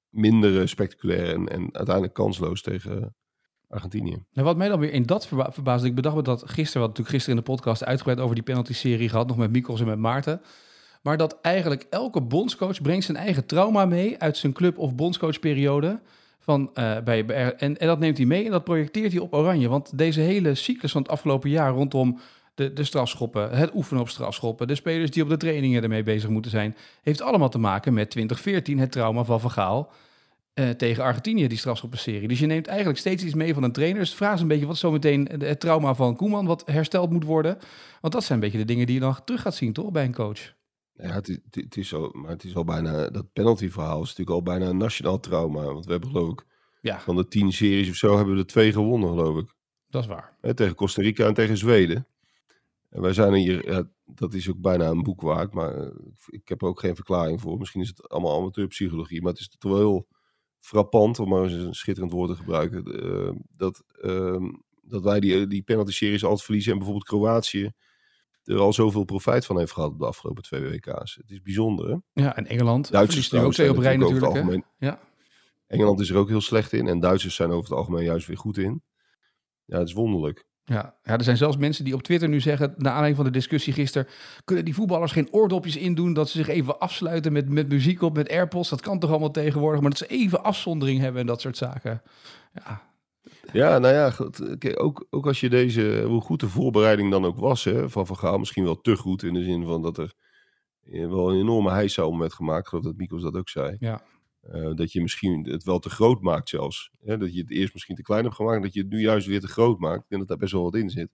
minder 0.10 0.70
spectaculair 0.70 1.34
en, 1.34 1.48
en 1.48 1.76
uiteindelijk 1.76 2.14
kansloos 2.14 2.62
tegen 2.62 3.16
Argentinië. 3.68 4.26
En 4.34 4.44
wat 4.44 4.58
mij 4.58 4.70
dan 4.70 4.80
weer 4.80 4.92
in 4.94 5.04
dat 5.04 5.28
verba 5.28 5.52
verbaasde, 5.52 5.88
ik 5.88 5.96
bedacht 5.96 6.16
me 6.16 6.22
dat 6.22 6.40
gisteren, 6.40 6.64
hadden 6.64 6.88
natuurlijk 6.88 7.10
gisteren 7.10 7.38
in 7.38 7.46
de 7.46 7.52
podcast 7.52 7.84
uitgebreid 7.84 8.20
over 8.20 8.36
die 8.36 8.44
penalty-serie 8.44 9.10
gehad, 9.10 9.28
nog 9.28 9.38
met 9.38 9.52
Mikkels 9.52 9.80
en 9.80 9.88
met 9.88 10.00
Maarten. 10.00 10.42
Maar 11.02 11.18
dat 11.18 11.42
eigenlijk 11.42 11.88
elke 11.90 12.22
bondscoach 12.22 12.82
brengt 12.82 13.06
zijn 13.06 13.18
eigen 13.18 13.46
trauma 13.46 13.86
mee 13.86 14.20
uit 14.20 14.38
zijn 14.38 14.54
club- 14.54 14.78
of 14.78 14.96
bondscoachperiode. 14.96 16.02
Van, 16.50 16.70
eh, 16.74 16.98
bij, 17.04 17.26
en, 17.26 17.78
en 17.78 17.88
dat 17.88 18.00
neemt 18.00 18.18
hij 18.18 18.26
mee 18.26 18.46
en 18.46 18.52
dat 18.52 18.64
projecteert 18.64 19.12
hij 19.12 19.22
op 19.22 19.34
Oranje. 19.34 19.70
Want 19.70 19.98
deze 19.98 20.22
hele 20.22 20.56
cyclus 20.56 20.92
van 20.92 21.02
het 21.02 21.12
afgelopen 21.12 21.50
jaar 21.50 21.72
rondom 21.72 22.20
de, 22.56 22.74
de 22.74 22.84
strafschoppen, 22.84 23.58
het 23.58 23.76
oefenen 23.76 24.02
op 24.02 24.10
strafschoppen, 24.10 24.68
de 24.68 24.76
spelers 24.76 25.12
die 25.12 25.24
op 25.24 25.30
de 25.30 25.38
trainingen 25.38 25.84
ermee 25.84 26.04
bezig 26.04 26.30
moeten 26.30 26.52
zijn, 26.52 26.76
heeft 27.02 27.22
allemaal 27.22 27.50
te 27.50 27.58
maken 27.58 27.94
met 27.94 28.10
2014, 28.10 28.80
het 28.80 28.92
trauma 28.92 29.24
van 29.24 29.40
Van 29.40 29.52
Gaal 29.52 29.92
eh, 30.54 30.70
tegen 30.70 31.04
Argentinië, 31.04 31.48
die 31.48 31.58
strafschoppenserie. 31.58 32.28
Dus 32.28 32.40
je 32.40 32.46
neemt 32.46 32.68
eigenlijk 32.68 33.00
steeds 33.00 33.24
iets 33.24 33.34
mee 33.34 33.54
van 33.54 33.64
een 33.64 33.72
trainer. 33.72 34.00
Dus 34.00 34.14
vraag 34.16 34.34
is 34.34 34.42
een 34.42 34.48
beetje, 34.48 34.66
wat 34.68 34.78
zometeen 34.78 35.30
het 35.40 35.60
trauma 35.60 35.94
van 35.94 36.16
Koeman, 36.16 36.46
wat 36.46 36.64
hersteld 36.66 37.10
moet 37.10 37.24
worden? 37.24 37.58
Want 38.02 38.14
dat 38.14 38.24
zijn 38.24 38.38
een 38.38 38.44
beetje 38.44 38.60
de 38.60 38.72
dingen 38.74 38.86
die 38.86 38.96
je 38.96 39.02
dan 39.02 39.16
terug 39.26 39.42
gaat 39.42 39.56
zien, 39.56 39.74
toch, 39.74 39.92
bij 39.92 40.04
een 40.04 40.14
coach? 40.14 40.58
Ja, 41.02 41.10
het, 41.14 41.30
is- 41.30 41.40
het, 41.50 41.78
is 41.78 41.94
al, 41.94 42.10
maar 42.14 42.30
het 42.32 42.44
is 42.44 42.56
al 42.56 42.64
bijna, 42.64 43.10
dat 43.10 43.34
penalty-verhaal 43.34 44.02
is 44.02 44.08
natuurlijk 44.08 44.30
al 44.30 44.44
bijna 44.44 44.66
een 44.66 44.78
nationaal 44.78 45.20
trauma. 45.20 45.64
Want 45.64 45.86
we 45.86 45.92
hebben 45.92 46.10
geloof 46.10 46.32
ik, 46.32 46.46
Ja, 46.82 47.00
van 47.00 47.16
de 47.16 47.28
tien 47.28 47.52
series 47.54 47.90
of 47.90 47.96
zo, 47.96 48.16
hebben 48.16 48.34
we 48.34 48.40
er 48.40 48.48
twee 48.48 48.72
gewonnen 48.72 49.10
geloof 49.10 49.38
ik. 49.38 49.54
dat 49.90 50.02
is 50.02 50.08
waar. 50.08 50.38
Tegen 50.56 50.76
Costa 50.76 51.02
Rica 51.02 51.26
en 51.28 51.34
tegen 51.34 51.58
Zweden. 51.58 52.08
En 52.90 53.02
wij 53.02 53.14
zijn 53.14 53.34
hier, 53.34 53.72
ja, 53.72 53.90
dat 54.06 54.34
is 54.34 54.50
ook 54.50 54.60
bijna 54.62 54.88
een 54.90 55.04
boek 55.04 55.22
waard, 55.22 55.54
maar 55.54 55.76
eh, 55.78 55.88
ik 56.28 56.48
heb 56.50 56.62
er 56.62 56.68
ook 56.68 56.80
geen 56.80 56.96
verklaring 56.96 57.42
voor. 57.42 57.58
Misschien 57.58 57.82
is 57.82 57.88
het 57.88 58.10
allemaal 58.10 58.38
amateurpsychologie, 58.40 59.22
maar 59.22 59.32
het 59.32 59.42
is 59.42 59.50
toch 59.58 59.72
wel 59.72 59.80
heel 59.80 60.08
frappant, 60.60 61.20
om 61.20 61.30
maar 61.30 61.44
eens 61.44 61.54
een 61.54 61.74
schitterend 61.74 62.14
woord 62.14 62.30
te 62.30 62.36
gebruiken, 62.36 62.84
eh, 62.86 63.32
dat, 63.58 63.84
ehm, 64.02 64.50
dat 64.82 65.04
wij 65.04 65.20
die, 65.20 65.48
die 65.48 65.62
penalty-series 65.62 66.24
altijd 66.24 66.44
verliezen 66.44 66.72
en 66.72 66.78
bijvoorbeeld 66.78 67.08
Kroatië 67.08 67.72
er 68.50 68.60
al 68.60 68.74
zoveel 68.74 69.04
profijt 69.04 69.46
van 69.46 69.58
heeft 69.58 69.72
gehad 69.72 69.92
op 69.92 70.00
de 70.00 70.06
afgelopen 70.06 70.44
twee 70.44 70.62
WK's. 70.62 71.16
Het 71.16 71.32
is 71.32 71.42
bijzonder, 71.42 71.90
hè? 71.90 72.22
Ja, 72.24 72.36
en 72.36 72.48
Engeland. 72.48 72.92
Duitsers 72.92 73.32
nu 73.32 73.40
ook 73.40 73.54
twee 73.54 73.70
op 73.70 73.76
rij 73.78 73.84
zijn 73.84 74.00
natuurlijk. 74.00 74.26
over 74.26 74.38
het 74.42 74.50
hè? 74.50 74.54
algemeen- 74.54 74.90
Ja. 74.90 75.00
Engeland 75.68 76.00
is 76.00 76.10
er 76.10 76.18
ook 76.18 76.28
heel 76.30 76.42
slecht 76.42 76.74
in 76.74 76.88
en 76.88 77.00
Duitsers 77.00 77.36
zijn 77.36 77.50
over 77.52 77.70
het 77.70 77.80
algemeen 77.80 78.04
juist 78.04 78.28
weer 78.28 78.38
goed 78.38 78.58
in. 78.58 78.84
Ja, 79.66 79.78
het 79.78 79.88
is 79.88 79.94
wonderlijk. 79.94 80.48
Ja. 80.64 80.96
ja, 81.04 81.18
er 81.18 81.24
zijn 81.24 81.38
zelfs 81.38 81.58
mensen 81.58 81.84
die 81.86 81.94
op 81.94 82.02
Twitter 82.04 82.30
nu 82.30 82.40
zeggen, 82.42 82.74
naar 82.78 82.88
aanleiding 82.92 83.16
van 83.16 83.26
de 83.26 83.32
discussie 83.32 83.74
gisteren, 83.74 84.08
kunnen 84.46 84.66
die 84.66 84.74
voetballers 84.74 85.12
geen 85.12 85.28
oordopjes 85.34 85.76
indoen, 85.78 86.14
dat 86.14 86.30
ze 86.30 86.38
zich 86.38 86.48
even 86.48 86.80
afsluiten 86.80 87.32
met, 87.34 87.50
met 87.50 87.70
muziek 87.70 88.02
op, 88.02 88.16
met 88.16 88.30
AirPods, 88.30 88.70
dat 88.70 88.82
kan 88.82 89.00
toch 89.00 89.10
allemaal 89.10 89.32
tegenwoordig, 89.32 89.82
maar 89.82 89.90
dat 89.90 90.00
ze 90.00 90.08
even 90.08 90.44
afzondering 90.44 91.00
hebben 91.00 91.22
en 91.22 91.28
dat 91.28 91.42
soort 91.42 91.58
zaken. 91.58 92.02
Ja, 92.54 92.89
Ja, 93.54 93.78
nou 93.78 93.94
ja, 93.94 94.12
goed, 94.12 94.58
kijk, 94.58 94.84
ook, 94.84 95.08
ook 95.10 95.28
als 95.28 95.40
je 95.40 95.50
deze, 95.50 96.04
hoe 96.08 96.22
goed 96.22 96.40
de 96.40 96.50
voorbereiding 96.50 97.12
dan 97.12 97.26
ook 97.26 97.38
was 97.38 97.64
hè, 97.64 97.90
van 97.90 98.08
Van 98.08 98.18
Gaal, 98.18 98.38
misschien 98.38 98.64
wel 98.64 98.82
te 98.82 98.96
goed 98.96 99.24
in 99.24 99.34
de 99.34 99.44
zin 99.44 99.66
van 99.66 99.82
dat 99.82 99.98
er 99.98 100.14
eh, 100.84 101.08
wel 101.08 101.32
een 101.32 101.40
enorme 101.40 101.72
heisa 101.72 102.06
om 102.06 102.20
werd 102.20 102.34
gemaakt. 102.34 102.60
Ik 102.60 102.68
geloof 102.68 102.84
dat 102.84 102.98
Mikos 102.98 103.22
dat 103.22 103.36
ook 103.36 103.50
zei. 103.50 103.76
ja. 103.80 104.02
Eh, 104.42 104.72
dat 104.76 104.92
je 104.92 105.02
misschien 105.02 105.44
het 105.50 105.64
wel 105.64 105.80
te 105.80 105.90
groot 105.90 106.22
maakt 106.22 106.50
zelfs. 106.50 106.92
Hè? 107.04 107.18
Dat 107.18 107.34
je 107.34 107.40
het 107.42 107.52
eerst 107.52 107.74
misschien 107.74 107.96
te 107.96 108.02
klein 108.02 108.24
hebt 108.24 108.36
gemaakt, 108.36 108.64
dat 108.64 108.74
je 108.74 108.80
het 108.80 108.90
nu 108.90 109.02
juist 109.02 109.28
weer 109.28 109.40
te 109.40 109.48
groot 109.48 109.80
maakt. 109.80 110.02
Ik 110.04 110.10
denk 110.10 110.22
dat 110.22 110.30
daar 110.30 110.38
best 110.38 110.52
wel 110.52 110.64
wat 110.64 110.76
in 110.76 110.90
zit. 110.90 111.10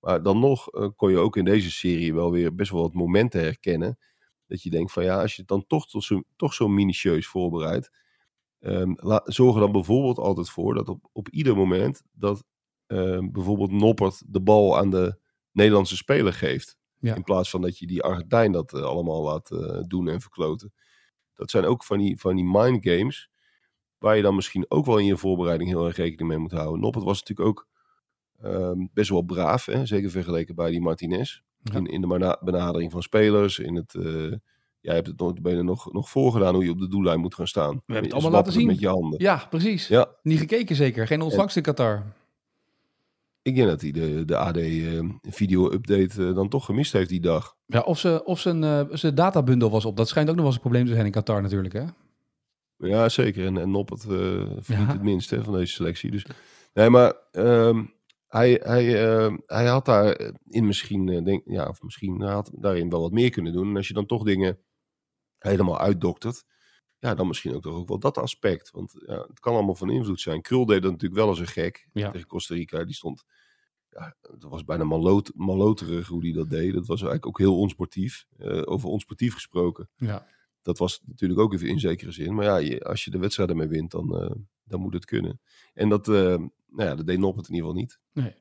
Maar 0.00 0.22
dan 0.22 0.38
nog 0.38 0.68
eh, 0.68 0.88
kon 0.96 1.10
je 1.10 1.18
ook 1.18 1.36
in 1.36 1.44
deze 1.44 1.70
serie 1.70 2.14
wel 2.14 2.30
weer 2.30 2.54
best 2.54 2.70
wel 2.70 2.82
wat 2.82 2.94
momenten 2.94 3.40
herkennen. 3.40 3.98
Dat 4.46 4.62
je 4.62 4.70
denkt 4.70 4.92
van 4.92 5.04
ja, 5.04 5.20
als 5.20 5.34
je 5.34 5.40
het 5.40 5.50
dan 5.50 5.66
toch, 5.66 5.88
tot 5.88 6.04
zo, 6.04 6.22
toch 6.36 6.54
zo 6.54 6.68
minutieus 6.68 7.26
voorbereidt. 7.26 7.90
Ehm, 8.60 8.92
la- 8.96 9.22
zorg 9.24 9.54
er 9.54 9.60
dan 9.60 9.72
bijvoorbeeld 9.72 10.18
altijd 10.18 10.50
voor 10.50 10.74
dat 10.74 10.88
op, 10.88 11.08
op 11.12 11.28
ieder 11.28 11.56
moment 11.56 12.02
dat 12.12 12.44
ehm, 12.86 13.30
bijvoorbeeld 13.30 13.70
Noppert 13.70 14.22
de 14.26 14.40
bal 14.40 14.78
aan 14.78 14.90
de 14.90 15.18
Nederlandse 15.52 15.96
speler 15.96 16.32
geeft. 16.32 16.76
Ja. 16.98 17.14
In 17.14 17.24
plaats 17.24 17.50
van 17.50 17.60
dat 17.60 17.78
je 17.78 17.86
die 17.86 18.02
Argentijn 18.02 18.52
dat 18.52 18.72
eh, 18.74 18.82
allemaal 18.82 19.22
laat 19.22 19.50
eh, 19.50 19.80
doen 19.86 20.08
en 20.08 20.20
verkloten. 20.20 20.72
Dat 21.34 21.50
zijn 21.50 21.64
ook 21.64 21.84
van 21.84 21.98
die, 21.98 22.18
van 22.20 22.34
die 22.36 22.44
mind 22.44 22.88
games. 22.88 23.30
Waar 23.98 24.16
je 24.16 24.22
dan 24.22 24.34
misschien 24.34 24.64
ook 24.68 24.86
wel 24.86 24.98
in 24.98 25.04
je 25.04 25.16
voorbereiding 25.16 25.70
heel 25.70 25.86
erg 25.86 25.96
rekening 25.96 26.28
mee 26.28 26.38
moet 26.38 26.52
houden. 26.52 26.80
Noppert 26.80 27.04
was 27.04 27.20
natuurlijk 27.20 27.48
ook 27.48 27.68
ehm, 28.40 28.86
best 28.92 29.10
wel 29.10 29.22
braaf. 29.22 29.64
Hè? 29.66 29.86
Zeker 29.86 30.10
vergeleken 30.10 30.54
bij 30.54 30.70
die 30.70 30.80
Martinez. 30.80 31.40
Ja. 31.62 31.74
In, 31.74 31.86
in 31.86 32.00
de 32.00 32.06
bena- 32.06 32.38
benadering 32.40 32.90
van 32.90 33.02
spelers. 33.02 33.58
In 33.58 33.74
het, 33.74 33.94
eh, 33.94 34.32
jij 34.80 34.94
hebt 34.94 35.06
het 35.06 35.18
notabene 35.18 35.62
nog, 35.62 35.92
nog 35.92 36.10
voorgedaan 36.10 36.54
hoe 36.54 36.64
je 36.64 36.70
op 36.70 36.78
de 36.78 36.88
doellijn 36.88 37.20
moet 37.20 37.34
gaan 37.34 37.46
staan. 37.46 37.70
We 37.74 37.92
hebben 37.92 38.02
het 38.02 38.12
allemaal 38.12 38.30
laten 38.30 38.52
zien. 38.52 38.66
Met 38.66 38.78
je 38.80 38.88
handen. 38.88 39.20
ja 39.22 39.46
precies. 39.50 39.88
Ja. 39.88 40.06
Niet 40.22 40.38
gekeken 40.38 40.76
zeker, 40.76 41.06
geen 41.06 41.22
ontvangst 41.22 41.56
in 41.56 41.62
Qatar. 41.62 42.02
Ik 43.42 43.54
denk 43.54 43.68
dat 43.68 43.80
hij 43.80 43.90
de, 43.90 44.24
de 44.24 44.36
AD-video-update 44.36 46.32
dan 46.32 46.48
toch 46.48 46.64
gemist 46.64 46.92
heeft 46.92 47.08
die 47.08 47.20
dag. 47.20 47.56
Ja, 47.66 47.80
of, 47.80 47.98
ze, 47.98 48.24
of 48.24 48.40
zijn, 48.40 48.64
eh, 48.64 48.80
zijn 48.90 49.14
databundel 49.14 49.70
was 49.70 49.84
op, 49.84 49.96
dat 49.96 50.08
schijnt 50.08 50.28
ook 50.28 50.34
nog 50.36 50.44
wel 50.44 50.54
eens 50.54 50.64
een 50.64 50.70
probleem 50.70 50.86
te 50.86 50.92
zijn 50.92 51.06
in 51.06 51.12
Qatar 51.12 51.42
natuurlijk 51.42 51.74
hè. 51.74 51.84
Ja, 52.76 53.08
zeker. 53.08 53.46
En, 53.46 53.58
en 53.58 53.70
Noppert 53.70 54.02
eh 54.02 54.08
verdient 54.08 54.66
Ja. 54.66 54.92
het 54.92 55.02
minst 55.02 55.30
hè, 55.30 55.44
van 55.44 55.52
deze 55.52 55.72
selectie. 55.72 56.10
Dus, 56.10 56.26
nee, 56.74 56.90
maar 56.90 57.12
ehm, 57.30 57.84
hij, 58.28 58.60
hij, 58.62 59.08
ehm, 59.08 59.36
hij 59.46 59.66
had 59.66 59.84
daarin 59.84 60.66
misschien, 60.66 61.08
eh, 61.08 61.24
denk, 61.24 61.42
ja, 61.44 61.66
of 61.68 61.82
misschien 61.82 62.20
had 62.20 62.50
daarin 62.54 62.90
wel 62.90 63.00
wat 63.00 63.12
meer 63.12 63.30
kunnen 63.30 63.52
doen. 63.52 63.68
En 63.68 63.76
als 63.76 63.88
je 63.88 63.94
dan 63.94 64.06
toch 64.06 64.22
dingen 64.22 64.58
helemaal 65.38 65.78
uitdoktert, 65.78 66.44
ja, 66.98 67.14
dan 67.14 67.26
misschien 67.26 67.54
ook 67.54 67.62
toch 67.62 67.74
ook 67.74 67.88
wel 67.88 67.98
dat 67.98 68.18
aspect. 68.18 68.70
Want 68.70 68.94
ja, 69.06 69.20
het 69.28 69.40
kan 69.40 69.54
allemaal 69.54 69.74
van 69.74 69.90
invloed 69.90 70.20
zijn. 70.20 70.40
Krul 70.42 70.66
deed 70.66 70.82
dat 70.82 70.90
natuurlijk 70.92 71.20
wel 71.20 71.28
als 71.28 71.38
een 71.38 71.46
gek 71.46 71.88
Ja. 71.92 72.10
tegen 72.10 72.26
Costa 72.26 72.54
Rica. 72.54 72.84
Die 72.84 72.94
stond, 72.94 73.24
ja, 73.90 74.16
het 74.20 74.42
was 74.42 74.64
bijna 74.64 74.84
maloot, 74.84 75.30
maloterig 75.34 76.06
hoe 76.08 76.22
hij 76.22 76.32
dat 76.32 76.50
deed. 76.50 76.72
Dat 76.72 76.86
was 76.86 77.00
eigenlijk 77.00 77.26
ook 77.26 77.38
heel 77.38 77.58
onsportief. 77.58 78.26
Eh, 78.38 78.62
over 78.64 78.88
onsportief 78.88 79.34
gesproken 79.34 79.90
Ja. 79.96 80.26
dat 80.62 80.78
was 80.78 81.00
natuurlijk 81.06 81.40
ook 81.40 81.52
even 81.52 81.68
in 81.68 81.80
zekere 81.80 82.12
zin. 82.12 82.34
Maar 82.34 82.44
ja, 82.44 82.56
je, 82.56 82.84
als 82.84 83.04
je 83.04 83.10
de 83.10 83.18
wedstrijd 83.18 83.50
ermee 83.50 83.68
wint, 83.68 83.90
dan, 83.90 84.18
eh, 84.20 84.30
dan 84.64 84.80
moet 84.80 84.92
het 84.94 85.04
kunnen. 85.04 85.40
En 85.74 85.88
dat, 85.88 86.08
eh, 86.08 86.14
nou 86.14 86.88
ja, 86.88 86.94
dat 86.94 87.06
deed 87.06 87.18
Noppert 87.18 87.48
in 87.48 87.54
ieder 87.54 87.68
geval 87.68 87.82
niet. 87.82 87.98
Nee. 88.12 88.34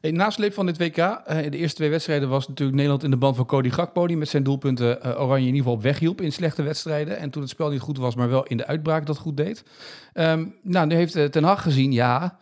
Hey, 0.00 0.10
nasleep 0.10 0.52
van 0.54 0.66
dit 0.66 0.78
WK, 0.78 0.96
eh, 0.96 1.50
de 1.50 1.56
eerste 1.56 1.76
twee 1.76 1.90
wedstrijden 1.90 2.28
was 2.28 2.48
natuurlijk 2.48 2.76
Nederland 2.76 3.04
in 3.04 3.10
de 3.10 3.16
band 3.16 3.36
van 3.36 3.46
Cody 3.46 3.70
Gakpo, 3.70 4.06
die 4.06 4.16
met 4.16 4.28
zijn 4.28 4.42
doelpunten 4.42 5.02
eh, 5.02 5.20
Oranje 5.20 5.38
in 5.38 5.54
ieder 5.54 5.58
geval 5.58 5.72
op 5.72 5.82
weg 5.82 5.98
hielp 5.98 6.20
in 6.20 6.32
slechte 6.32 6.62
wedstrijden. 6.62 7.18
En 7.18 7.30
toen 7.30 7.42
het 7.42 7.50
spel 7.50 7.70
niet 7.70 7.80
goed 7.80 7.98
was, 7.98 8.14
maar 8.14 8.28
wel 8.28 8.44
in 8.44 8.56
de 8.56 8.66
uitbraak 8.66 9.06
dat 9.06 9.18
goed 9.18 9.36
deed. 9.36 9.64
Ehm, 10.12 10.46
nou, 10.62 10.86
nu 10.86 10.94
heeft 10.94 11.16
eh, 11.16 11.24
Ten 11.24 11.44
Hag 11.44 11.62
gezien, 11.62 11.92
ja, 11.92 12.38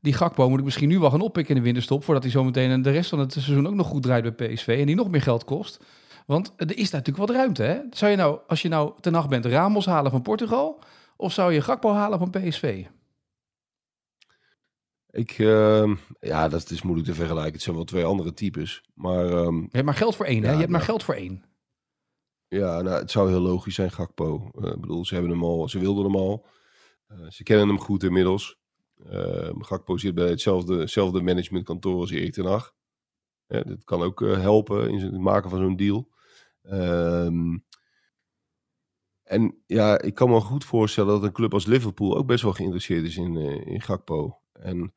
die 0.00 0.12
Gakpo 0.12 0.48
moet 0.48 0.58
ik 0.58 0.64
misschien 0.64 0.88
nu 0.88 0.98
wel 0.98 1.10
gaan 1.10 1.20
oppikken 1.20 1.54
in 1.54 1.60
de 1.60 1.66
winterstop, 1.66 2.04
voordat 2.04 2.22
hij 2.22 2.32
zometeen 2.32 2.82
de 2.82 2.90
rest 2.90 3.10
van 3.10 3.18
het 3.18 3.32
seizoen 3.32 3.66
ook 3.66 3.74
nog 3.74 3.86
goed 3.86 4.02
draait 4.02 4.36
bij 4.36 4.48
PSV 4.48 4.76
en 4.80 4.86
die 4.86 4.96
nog 4.96 5.10
meer 5.10 5.22
geld 5.22 5.44
kost. 5.44 5.84
Want 6.26 6.52
er 6.56 6.78
is 6.78 6.90
natuurlijk 6.90 7.26
wat 7.26 7.36
ruimte, 7.36 7.62
hè? 7.62 7.78
Zou 7.90 8.10
je 8.10 8.16
nou, 8.16 8.38
als 8.46 8.62
je 8.62 8.68
nou 8.68 8.92
Ten 9.00 9.14
Hag 9.14 9.28
bent, 9.28 9.44
Ramos 9.44 9.86
halen 9.86 10.10
van 10.10 10.22
Portugal, 10.22 10.78
of 11.16 11.32
zou 11.32 11.52
je 11.52 11.60
Gakpo 11.60 11.92
halen 11.92 12.18
van 12.18 12.30
PSV? 12.30 12.84
Ik, 15.12 15.30
ehm, 15.38 15.94
ja, 16.20 16.48
dat 16.48 16.70
is 16.70 16.82
moeilijk 16.82 17.08
te 17.08 17.14
vergelijken. 17.14 17.52
Het 17.52 17.62
zijn 17.62 17.76
wel 17.76 17.84
twee 17.84 18.04
andere 18.04 18.34
types. 18.34 18.82
Maar 18.94 19.26
ehm, 19.26 19.56
Je 19.56 19.68
hebt 19.70 19.84
maar 19.84 19.94
geld 19.94 20.16
voor 20.16 20.26
één, 20.26 20.42
hè? 20.42 20.46
Ja, 20.46 20.52
Je 20.52 20.58
hebt 20.58 20.70
maar 20.70 20.80
nou. 20.80 20.90
geld 20.90 21.02
voor 21.02 21.14
één. 21.14 21.44
ja, 22.48 22.80
nou, 22.82 22.98
het 23.00 23.10
zou 23.10 23.28
heel 23.28 23.40
logisch 23.40 23.74
zijn, 23.74 23.90
Gakpo. 23.90 24.50
Eh, 24.60 24.70
ik 24.72 24.80
bedoel, 24.80 25.04
ze 25.04 25.14
hebben 25.14 25.32
hem 25.32 25.44
al, 25.44 25.68
ze 25.68 25.78
wilden 25.78 26.04
hem 26.04 26.16
al. 26.16 26.46
Eh, 27.06 27.30
ze 27.30 27.42
kennen 27.42 27.68
hem 27.68 27.78
goed 27.78 28.02
inmiddels. 28.02 28.58
Ehm, 29.10 29.60
Gakpo 29.60 29.96
zit 29.96 30.14
bij 30.14 30.28
hetzelfde, 30.28 30.76
hetzelfde 30.76 31.22
managementkantoor 31.22 32.00
als 32.00 32.10
Erik 32.10 32.32
ten 32.32 32.46
Hag. 32.46 32.74
Dit 33.46 33.84
kan 33.84 34.02
ook 34.02 34.22
eh, 34.22 34.40
helpen 34.40 34.90
in 34.90 34.98
het 35.00 35.18
maken 35.18 35.50
van 35.50 35.58
zo'n 35.58 35.76
deal. 35.76 36.10
En 39.22 39.62
ja, 39.66 40.00
ik 40.00 40.14
kan 40.14 40.30
me 40.30 40.40
goed 40.40 40.64
voorstellen 40.64 41.12
dat 41.12 41.22
een 41.22 41.32
club 41.32 41.52
als 41.54 41.66
Liverpool 41.66 42.16
ook 42.16 42.26
best 42.26 42.42
wel 42.42 42.52
geïnteresseerd 42.52 43.04
is 43.04 43.16
in, 43.16 43.36
in 43.66 43.80
Gakpo. 43.80 44.38
En 44.52 44.94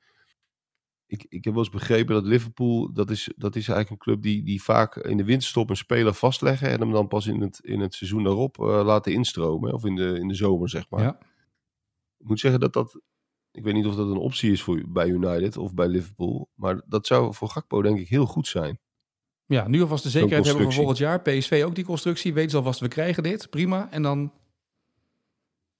ik, 1.07 1.25
ik 1.29 1.43
heb 1.43 1.53
wel 1.53 1.63
eens 1.63 1.73
begrepen 1.73 2.13
dat 2.13 2.23
Liverpool, 2.23 2.93
dat 2.93 3.09
is, 3.09 3.31
dat 3.35 3.55
is 3.55 3.67
eigenlijk 3.67 3.89
een 3.89 3.97
club 3.97 4.21
die, 4.21 4.43
die 4.43 4.63
vaak 4.63 4.95
in 4.95 5.17
de 5.17 5.23
winterstop 5.23 5.69
een 5.69 5.77
speler 5.77 6.13
vastleggen 6.13 6.69
en 6.69 6.79
hem 6.79 6.91
dan 6.91 7.07
pas 7.07 7.27
in 7.27 7.41
het, 7.41 7.59
in 7.59 7.79
het 7.79 7.93
seizoen 7.93 8.23
daarop 8.23 8.59
eh, 8.59 8.81
laten 8.85 9.13
instromen. 9.13 9.73
Of 9.73 9.85
in 9.85 9.95
de, 9.95 10.19
in 10.19 10.27
de 10.27 10.35
zomer, 10.35 10.69
zeg 10.69 10.89
maar. 10.89 11.01
Ja. 11.01 11.17
Ik 12.17 12.27
moet 12.27 12.39
zeggen 12.39 12.59
dat 12.59 12.73
dat, 12.73 12.99
ik 13.51 13.63
weet 13.63 13.73
niet 13.73 13.85
of 13.85 13.95
dat 13.95 14.07
een 14.07 14.17
optie 14.17 14.51
is 14.51 14.61
voor, 14.61 14.83
bij 14.87 15.07
United 15.07 15.57
of 15.57 15.73
bij 15.73 15.87
Liverpool, 15.87 16.49
maar 16.55 16.81
dat 16.85 17.07
zou 17.07 17.33
voor 17.33 17.49
Gakpo 17.49 17.81
denk 17.81 17.99
ik 17.99 18.07
heel 18.07 18.25
goed 18.25 18.47
zijn. 18.47 18.79
Ja, 19.47 19.67
nu 19.67 19.81
alvast 19.81 20.03
de 20.03 20.09
zekerheid 20.09 20.45
hebben 20.45 20.63
voor 20.63 20.73
constructie. 20.73 21.05
volgend 21.05 21.25
jaar. 21.25 21.39
PSV 21.39 21.63
ook 21.65 21.75
die 21.75 21.85
constructie. 21.85 22.33
Weet 22.33 22.51
ze 22.51 22.57
alvast, 22.57 22.79
we 22.79 22.87
krijgen 22.87 23.23
dit. 23.23 23.49
Prima. 23.49 23.91
En 23.91 24.01
dan... 24.01 24.31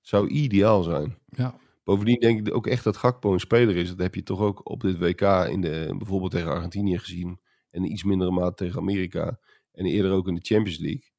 Zou 0.02 0.28
ideaal 0.28 0.84
zijn. 0.84 1.18
Ja. 1.26 1.56
Bovendien 1.86 2.20
denk 2.20 2.48
ik 2.48 2.56
ook 2.56 2.68
echt 2.68 2.84
dat 2.84 2.98
Gakpo 2.98 3.34
een 3.34 3.40
speler 3.40 3.76
is. 3.76 3.90
Dat 3.90 3.98
heb 3.98 4.16
je 4.16 4.24
toch 4.24 4.40
ook 4.40 4.70
op 4.70 4.82
dit 4.82 4.98
WK 4.98 5.22
in 5.22 5.62
de, 5.62 5.96
bijvoorbeeld 5.98 6.32
tegen 6.32 6.52
Argentinië 6.52 6.98
gezien. 7.00 7.40
En 7.72 7.92
iets 7.92 8.04
mindere 8.04 8.32
mate 8.32 8.56
tegen 8.56 8.80
Amerika. 8.80 9.40
En 9.72 9.86
eerder 9.86 10.12
ook 10.12 10.28
in 10.28 10.36
de 10.36 10.42
Champions 10.42 10.80
League. 10.80 11.14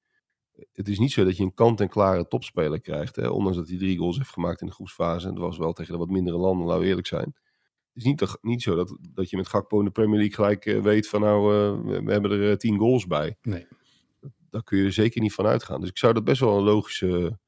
Het 0.72 0.88
is 0.88 0.98
niet 0.98 1.12
zo 1.12 1.24
dat 1.24 1.36
je 1.36 1.42
een 1.42 1.54
kant-en-klare 1.54 2.28
topspeler 2.28 2.80
krijgt. 2.80 3.16
Hè? 3.16 3.28
Ondanks 3.28 3.58
dat 3.58 3.68
hij 3.68 3.78
drie 3.78 3.98
goals 3.98 4.16
heeft 4.16 4.30
gemaakt 4.30 4.60
in 4.60 4.66
de 4.66 4.72
groepsfase. 4.72 5.28
En 5.28 5.34
dat 5.34 5.42
was 5.42 5.58
wel 5.58 5.72
tegen 5.72 5.92
de 5.92 5.98
wat 5.98 6.08
mindere 6.08 6.36
landen, 6.36 6.66
laten 6.66 6.82
we 6.82 6.88
eerlijk 6.88 7.06
zijn. 7.06 7.34
Het 7.92 8.04
is 8.04 8.04
niet, 8.04 8.38
niet 8.40 8.62
zo 8.62 8.76
dat, 8.76 8.96
dat 9.00 9.30
je 9.30 9.36
met 9.36 9.48
Gakpo 9.48 9.78
in 9.78 9.84
de 9.84 9.90
Premier 9.90 10.18
League 10.18 10.34
gelijk 10.34 10.66
eh, 10.66 10.82
weet 10.82 11.08
van 11.08 11.20
nou, 11.20 11.54
eh, 11.54 12.04
we, 12.04 12.12
hebben 12.12 12.30
er 12.30 12.50
eh, 12.50 12.56
tien 12.56 12.78
goals 12.78 13.06
bij. 13.06 13.36
Nee. 13.42 13.66
Daar 14.50 14.62
kun 14.62 14.78
je 14.78 14.84
er 14.84 14.92
zeker 14.92 15.20
niet 15.20 15.34
van 15.34 15.46
uitgaan. 15.46 15.80
Dus 15.80 15.88
ik 15.88 15.98
zou 15.98 16.12
dat 16.12 16.24
best 16.24 16.40
wel 16.40 16.58
een 16.58 16.64
logische 16.64 17.38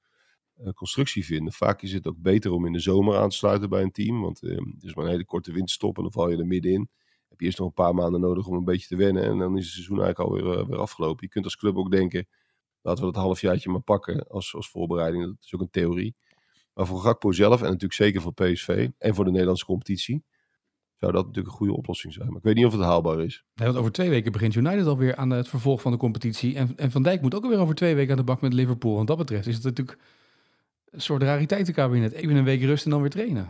constructie 0.74 1.24
vinden. 1.24 1.52
Vaak 1.52 1.82
is 1.82 1.92
het 1.92 2.06
ook 2.06 2.18
beter 2.18 2.52
om 2.52 2.66
in 2.66 2.72
de 2.72 2.80
zomer 2.80 3.18
aan 3.18 3.28
te 3.28 3.36
sluiten 3.36 3.68
bij 3.68 3.82
een 3.82 3.90
team. 3.90 4.20
Want 4.20 4.42
eh, 4.42 4.56
het 4.56 4.82
is 4.82 4.94
maar 4.94 5.04
een 5.04 5.10
hele 5.10 5.24
korte 5.24 5.52
winterstop 5.52 5.96
en 5.96 6.02
dan 6.02 6.12
val 6.12 6.30
je 6.30 6.36
er 6.36 6.46
middenin. 6.46 6.88
Heb 7.28 7.40
je 7.40 7.46
eerst 7.46 7.58
nog 7.58 7.68
een 7.68 7.74
paar 7.74 7.94
maanden 7.94 8.20
nodig 8.20 8.46
om 8.46 8.56
een 8.56 8.64
beetje 8.64 8.86
te 8.86 8.96
wennen. 8.96 9.22
En 9.22 9.38
dan 9.38 9.56
is 9.56 9.64
het 9.64 9.72
seizoen 9.72 10.00
eigenlijk 10.00 10.30
alweer 10.30 10.58
eh, 10.58 10.66
weer 10.66 10.78
afgelopen. 10.78 11.24
Je 11.24 11.28
kunt 11.28 11.44
als 11.44 11.56
club 11.56 11.76
ook 11.76 11.90
denken, 11.90 12.28
laten 12.82 13.04
we 13.04 13.12
dat 13.12 13.22
halfjaartje 13.22 13.70
maar 13.70 13.80
pakken 13.80 14.26
als, 14.26 14.54
als 14.54 14.70
voorbereiding. 14.70 15.24
Dat 15.24 15.36
is 15.40 15.54
ook 15.54 15.60
een 15.60 15.70
theorie. 15.70 16.16
Maar 16.74 16.86
voor 16.86 17.00
Gakpo 17.00 17.32
zelf 17.32 17.58
en 17.58 17.66
natuurlijk 17.66 17.92
zeker 17.92 18.20
voor 18.20 18.34
PSV 18.34 18.88
en 18.98 19.14
voor 19.14 19.24
de 19.24 19.30
Nederlandse 19.30 19.64
competitie... 19.64 20.24
zou 20.96 21.12
dat 21.12 21.26
natuurlijk 21.26 21.52
een 21.52 21.58
goede 21.58 21.76
oplossing 21.76 22.12
zijn. 22.12 22.28
Maar 22.28 22.36
ik 22.36 22.42
weet 22.42 22.54
niet 22.54 22.66
of 22.66 22.72
het 22.72 22.82
haalbaar 22.82 23.24
is. 23.24 23.44
Nee, 23.54 23.66
want 23.66 23.78
over 23.78 23.92
twee 23.92 24.10
weken 24.10 24.32
begint 24.32 24.54
United 24.54 24.86
alweer 24.86 25.16
aan 25.16 25.30
het 25.30 25.48
vervolg 25.48 25.80
van 25.80 25.92
de 25.92 25.98
competitie. 25.98 26.56
En, 26.56 26.76
en 26.76 26.90
Van 26.90 27.02
Dijk 27.02 27.22
moet 27.22 27.34
ook 27.34 27.42
alweer 27.42 27.58
over 27.58 27.74
twee 27.74 27.94
weken 27.94 28.10
aan 28.10 28.16
de 28.16 28.24
bak 28.24 28.40
met 28.40 28.52
Liverpool. 28.52 28.96
Wat 28.96 29.06
dat 29.06 29.16
betreft 29.16 29.46
is 29.46 29.54
het 29.54 29.64
natuurlijk 29.64 29.98
een 30.98 31.04
soort 31.04 31.22
rariteitenkabinet. 31.22 32.12
Even 32.12 32.36
een 32.36 32.44
week 32.44 32.62
rust 32.62 32.84
en 32.84 32.90
dan 32.90 33.00
weer 33.00 33.10
trainen. 33.10 33.48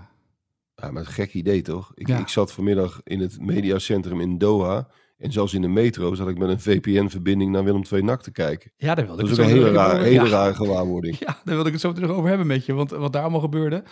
Ja, 0.75 0.91
maar 0.91 1.03
een 1.03 1.09
gek 1.09 1.35
idee 1.35 1.63
toch? 1.63 1.93
Ik, 1.95 2.07
Ja. 2.09 2.19
ik 2.19 2.29
zat 2.29 2.53
vanmiddag 2.53 3.01
in 3.05 3.21
het 3.21 3.41
mediacentrum 3.41 4.21
in 4.21 4.39
Doha. 4.39 4.89
En 5.19 5.33
zelfs 5.33 5.55
in 5.55 5.61
de 5.63 5.69
metro 5.69 6.15
zat 6.15 6.29
ik 6.29 6.39
met 6.39 6.49
een 6.49 6.61
VPN-verbinding 6.61 7.53
naar 7.53 7.65
Willem 7.65 7.83
II 7.93 8.03
NAC 8.03 8.23
te 8.23 8.31
kijken. 8.31 8.71
Ja, 8.77 8.95
daar 8.95 9.07
wilde 9.07 9.21
Dat 9.23 9.31
ik 9.31 9.37
is 9.39 9.45
ook 9.45 9.51
een 9.51 9.57
hele, 9.65 9.79
over- 9.79 10.01
hele 10.01 10.25
ja. 10.25 10.31
rare 10.31 10.55
gewaarwording. 10.55 11.17
Ja, 11.27 11.27
daar 11.27 11.55
wilde 11.55 11.67
ik 11.67 11.73
het 11.73 11.81
zo 11.81 11.93
terug 11.93 12.11
over 12.11 12.29
hebben 12.29 12.47
met 12.47 12.67
je. 12.67 12.73
Want 12.73 12.91
wat 12.91 13.13
daar 13.13 13.23
allemaal 13.23 13.41
gebeurde, 13.41 13.83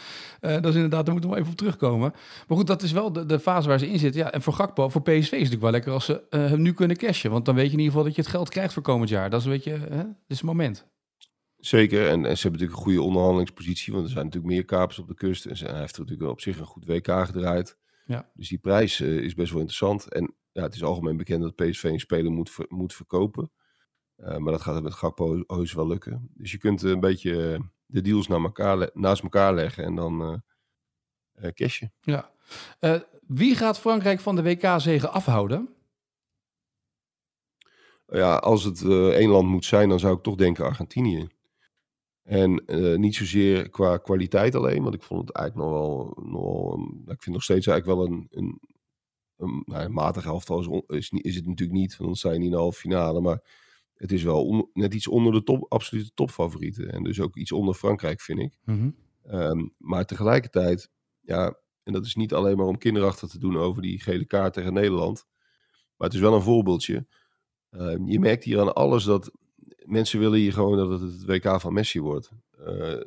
eh, 0.41 0.53
dat 0.53 0.65
is 0.67 0.75
inderdaad, 0.75 1.05
daar 1.05 1.15
moeten 1.15 1.31
we 1.33 1.37
even 1.37 1.51
op 1.51 1.57
terugkomen. 1.57 2.13
Maar 2.49 2.57
goed, 2.59 2.67
dat 2.67 2.83
is 2.83 2.93
wel 2.93 3.13
de, 3.13 3.27
de 3.27 3.41
fase 3.41 3.69
waar 3.69 3.79
ze 3.79 3.89
in 3.91 3.99
zitten. 3.99 4.21
Ja, 4.21 4.31
en 4.33 4.43
voor 4.43 4.53
Gakpo, 4.53 4.89
voor 4.89 5.03
PSV 5.03 5.13
is 5.17 5.21
het 5.23 5.31
natuurlijk 5.33 5.63
wel 5.63 5.71
lekker 5.71 5.93
als 5.93 6.05
ze 6.05 6.23
eh, 6.31 6.41
hem 6.41 6.63
nu 6.63 6.73
kunnen 6.73 6.97
cashen. 6.97 7.31
Want 7.31 7.45
dan 7.45 7.55
weet 7.55 7.67
je 7.67 7.73
in 7.73 7.79
ieder 7.79 7.93
geval 7.93 8.07
dat 8.07 8.15
je 8.17 8.23
het 8.23 8.31
geld 8.31 8.49
krijgt 8.49 8.73
voor 8.73 8.83
komend 8.83 9.09
jaar. 9.11 9.31
Dat 9.31 9.41
is 9.41 9.47
een 9.47 9.53
beetje, 9.53 9.71
hè, 9.73 9.97
dit 9.97 10.07
is 10.29 10.37
het 10.37 10.43
moment. 10.47 10.87
Zeker, 11.57 12.09
en, 12.09 12.25
en 12.27 12.37
ze 12.37 12.43
hebben 12.43 12.61
natuurlijk 12.61 12.79
een 12.79 12.85
goede 12.85 13.03
onderhandelingspositie, 13.03 13.93
want 13.93 14.05
er 14.05 14.11
zijn 14.11 14.25
natuurlijk 14.25 14.53
meer 14.53 14.65
kapers 14.65 14.99
op 14.99 15.09
de 15.09 15.15
kust. 15.15 15.47
En 15.47 15.57
ze, 15.57 15.65
hij 15.65 15.81
heeft 15.81 15.99
natuurlijk 15.99 16.31
op 16.31 16.41
zich 16.41 16.59
een 16.59 16.67
goed 16.67 16.85
WK 16.85 17.07
gedraaid. 17.07 17.79
Ja. 18.07 18.31
Dus 18.35 18.49
die 18.49 18.59
prijs 18.59 19.01
eh, 19.01 19.17
is 19.17 19.35
best 19.35 19.51
wel 19.51 19.61
interessant. 19.61 20.13
En 20.13 20.35
ja, 20.53 20.63
het 20.63 20.75
is 20.75 20.83
algemeen 20.85 21.17
bekend 21.17 21.43
dat 21.43 21.55
PSV 21.55 21.85
een 21.85 22.01
speler 22.01 22.33
moet, 22.33 22.51
ver- 22.51 22.67
moet 22.69 22.95
verkopen. 22.95 23.51
Eh, 24.17 24.37
maar 24.37 24.53
dat 24.53 24.63
gaat 24.63 24.83
met 24.83 24.95
Gakpo 24.95 25.45
heus 25.47 25.73
wel 25.73 25.87
lukken. 25.87 26.31
Dus 26.35 26.53
je 26.53 26.59
kunt 26.59 26.83
eh, 26.83 26.91
een 26.91 27.01
beetje 27.01 27.61
de 27.87 28.01
deals 28.01 28.27
naar 28.27 28.43
elkaar 28.43 28.91
naast 28.93 29.23
elkaar 29.23 29.55
leggen 29.55 29.85
en 29.85 29.95
dan 29.95 30.43
eh, 31.35 31.53
cashen. 31.53 31.93
Ja. 32.01 32.33
Wie 33.27 33.55
gaat 33.55 33.79
Frankrijk 33.79 34.21
van 34.21 34.37
de 34.37 34.43
WK-zegen 34.43 35.13
afhouden? 35.13 35.75
Ja, 38.07 38.37
als 38.37 38.65
het 38.65 38.83
één 39.13 39.31
land 39.31 39.49
moet 39.49 39.65
zijn, 39.65 39.89
dan 39.89 39.99
zou 39.99 40.17
ik 40.17 40.23
toch 40.23 40.35
denken 40.35 40.65
Argentinië. 40.65 41.29
En 42.27 42.65
eh, 42.67 42.97
niet 42.99 43.15
zozeer 43.15 43.71
qua 43.71 43.97
kwaliteit 43.97 44.55
alleen, 44.55 44.83
want 44.83 44.95
ik 44.95 45.03
vond 45.03 45.29
het 45.29 45.37
eigenlijk 45.37 45.69
nog 45.71 45.79
wel, 45.79 46.17
nog 46.25 46.43
wel 46.43 46.73
een- 46.75 47.01
ik 47.01 47.07
vind 47.07 47.25
het 47.25 47.33
nog 47.35 47.43
steeds 47.43 47.67
eigenlijk 47.67 47.99
wel 47.99 48.07
een, 48.09 48.27
een, 48.31 48.61
een, 49.37 49.63
nou, 49.67 49.85
een 49.85 49.93
matig 49.93 50.25
elftal 50.25 50.61
is, 50.61 50.69
is, 50.87 51.11
is 51.11 51.35
het 51.37 51.47
natuurlijk 51.47 51.79
niet, 51.79 51.97
want 51.97 52.21
dan 52.23 52.33
je 52.33 52.39
niet 52.39 52.47
in 52.47 52.53
de 52.55 52.61
halve 52.61 52.79
finale, 52.81 53.21
maar 53.21 53.43
het 53.95 54.13
is 54.13 54.23
wel 54.23 54.47
on- 54.47 54.71
net 54.73 54.95
iets 54.95 55.09
onder 55.09 55.33
de 55.33 55.43
top, 55.43 55.67
absolute 55.73 56.11
topfavorieten. 56.15 56.93
En 56.93 57.03
dus 57.03 57.21
ook 57.21 57.37
iets 57.37 57.53
onder 57.53 57.75
Frankrijk, 57.75 58.21
vind 58.21 58.39
ik. 58.39 58.59
Ehm, 59.25 59.67
maar 59.79 60.05
tegelijkertijd, 60.05 60.91
ja, 61.21 61.59
en 61.83 61.93
dat 61.93 62.05
is 62.07 62.15
niet 62.15 62.35
alleen 62.35 62.57
maar 62.57 62.67
om 62.67 62.79
kinderachtig 62.79 63.29
te 63.29 63.39
doen 63.39 63.57
over 63.57 63.83
die 63.83 64.01
gele 64.01 64.25
kaart 64.25 64.53
tegen 64.53 64.73
Nederland. 64.73 65.27
Maar 65.97 66.07
het 66.09 66.15
is 66.17 66.23
wel 66.23 66.35
een 66.35 66.43
voorbeeldje. 66.43 67.07
Ehm, 67.71 68.07
je 68.07 68.19
merkt 68.21 68.45
hier 68.45 68.61
aan 68.61 68.75
alles 68.75 69.05
dat 69.05 69.31
mensen 69.87 70.19
willen 70.19 70.39
hier 70.39 70.53
gewoon 70.53 70.77
dat 70.77 71.01
het 71.01 71.13
het 71.13 71.25
WK 71.25 71.61
van 71.61 71.73
Messi 71.73 72.01
wordt. 72.01 72.31
Eh, 72.59 73.01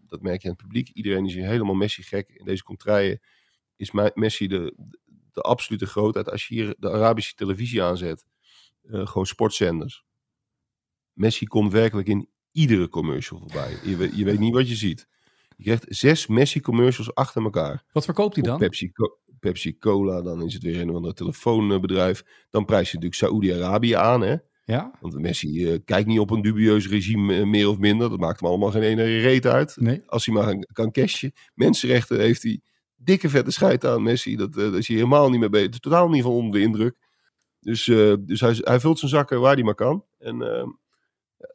dat 0.00 0.22
merk 0.22 0.42
je 0.42 0.48
aan 0.48 0.54
het 0.54 0.62
publiek. 0.62 0.88
Iedereen 0.88 1.26
is 1.26 1.34
hier 1.34 1.46
helemaal 1.46 1.74
Messi 1.74 2.02
gek. 2.02 2.28
In 2.28 2.44
deze 2.44 2.62
contraien 2.62 3.20
is 3.76 3.90
Me- 3.90 4.10
Messi 4.14 4.46
de, 4.48 4.74
de 5.32 5.40
absolute 5.40 5.86
grootheid. 5.86 6.30
Als 6.30 6.46
je 6.48 6.54
hier 6.54 6.74
de 6.78 6.90
Arabische 6.90 7.34
televisie 7.34 7.82
aanzet, 7.82 8.24
eh, 8.82 9.06
gewoon 9.06 9.26
sportzenders. 9.26 10.04
Messi 11.12 11.46
komt 11.46 11.72
werkelijk 11.72 12.08
in 12.08 12.28
iedere 12.52 12.88
commercial 12.88 13.38
voorbij. 13.38 13.78
Je, 13.84 13.96
weet- 13.96 14.16
je 14.16 14.24
weet 14.24 14.38
niet 14.38 14.54
wat 14.54 14.68
je 14.68 14.74
ziet. 14.74 15.08
Je 15.56 15.62
krijgt 15.64 15.84
zes 15.88 16.26
Messi-commercials 16.26 17.14
achter 17.14 17.42
elkaar. 17.42 17.84
Wat 17.92 18.04
verkoopt 18.04 18.34
hij 18.34 18.44
dan? 18.44 18.58
Pepsi, 18.58 18.92
Pepsi 19.40 19.78
Cola, 19.78 20.22
dan 20.22 20.42
is 20.42 20.54
het 20.54 20.62
weer 20.62 20.80
een 20.80 20.90
of 20.90 20.96
ander 20.96 21.14
telefoonbedrijf. 21.14 22.46
Dan 22.50 22.64
prijs 22.64 22.90
je 22.90 22.94
natuurlijk 22.98 23.22
Saoedi-Arabië 23.22 23.92
aan, 23.92 24.20
hè. 24.20 24.36
Ja? 24.64 24.90
Want 25.00 25.18
Messi 25.18 25.72
eh, 25.72 25.78
kijkt 25.84 26.08
niet 26.08 26.18
op 26.18 26.30
een 26.30 26.42
dubieus 26.42 26.88
regime 26.88 27.34
eh, 27.34 27.44
meer 27.46 27.68
of 27.68 27.78
minder. 27.78 28.10
Dat 28.10 28.18
maakt 28.18 28.40
hem 28.40 28.48
allemaal 28.48 28.70
geen 28.70 28.82
ene 28.82 29.02
reet 29.02 29.46
uit. 29.46 29.76
Nee. 29.80 30.02
Als 30.06 30.26
hij 30.26 30.34
maar 30.34 30.58
kan 30.72 30.90
cashen. 30.90 31.32
Mensenrechten 31.54 32.20
heeft 32.20 32.42
hij 32.42 32.60
dikke 32.96 33.28
vette 33.28 33.50
scheid 33.50 33.84
aan 33.84 34.02
Messi. 34.02 34.36
Dat, 34.36 34.56
eh, 34.56 34.64
daar 34.64 34.78
is 34.78 34.88
hij 34.88 34.96
helemaal 34.96 35.30
niet 35.30 35.40
mee 35.40 35.48
bezig. 35.48 35.78
Totaal 35.78 36.08
niet 36.08 36.22
van 36.22 36.32
onder 36.32 36.60
de 36.60 36.66
indruk. 36.66 36.96
Dus, 37.60 37.84
dus 38.20 38.40
hij, 38.40 38.56
hij 38.60 38.80
vult 38.80 38.98
zijn 38.98 39.10
zakken 39.10 39.40
waar 39.40 39.54
hij 39.54 39.62
maar 39.62 39.74
kan. 39.74 40.04
En 40.18 40.42
eh, 40.42 40.66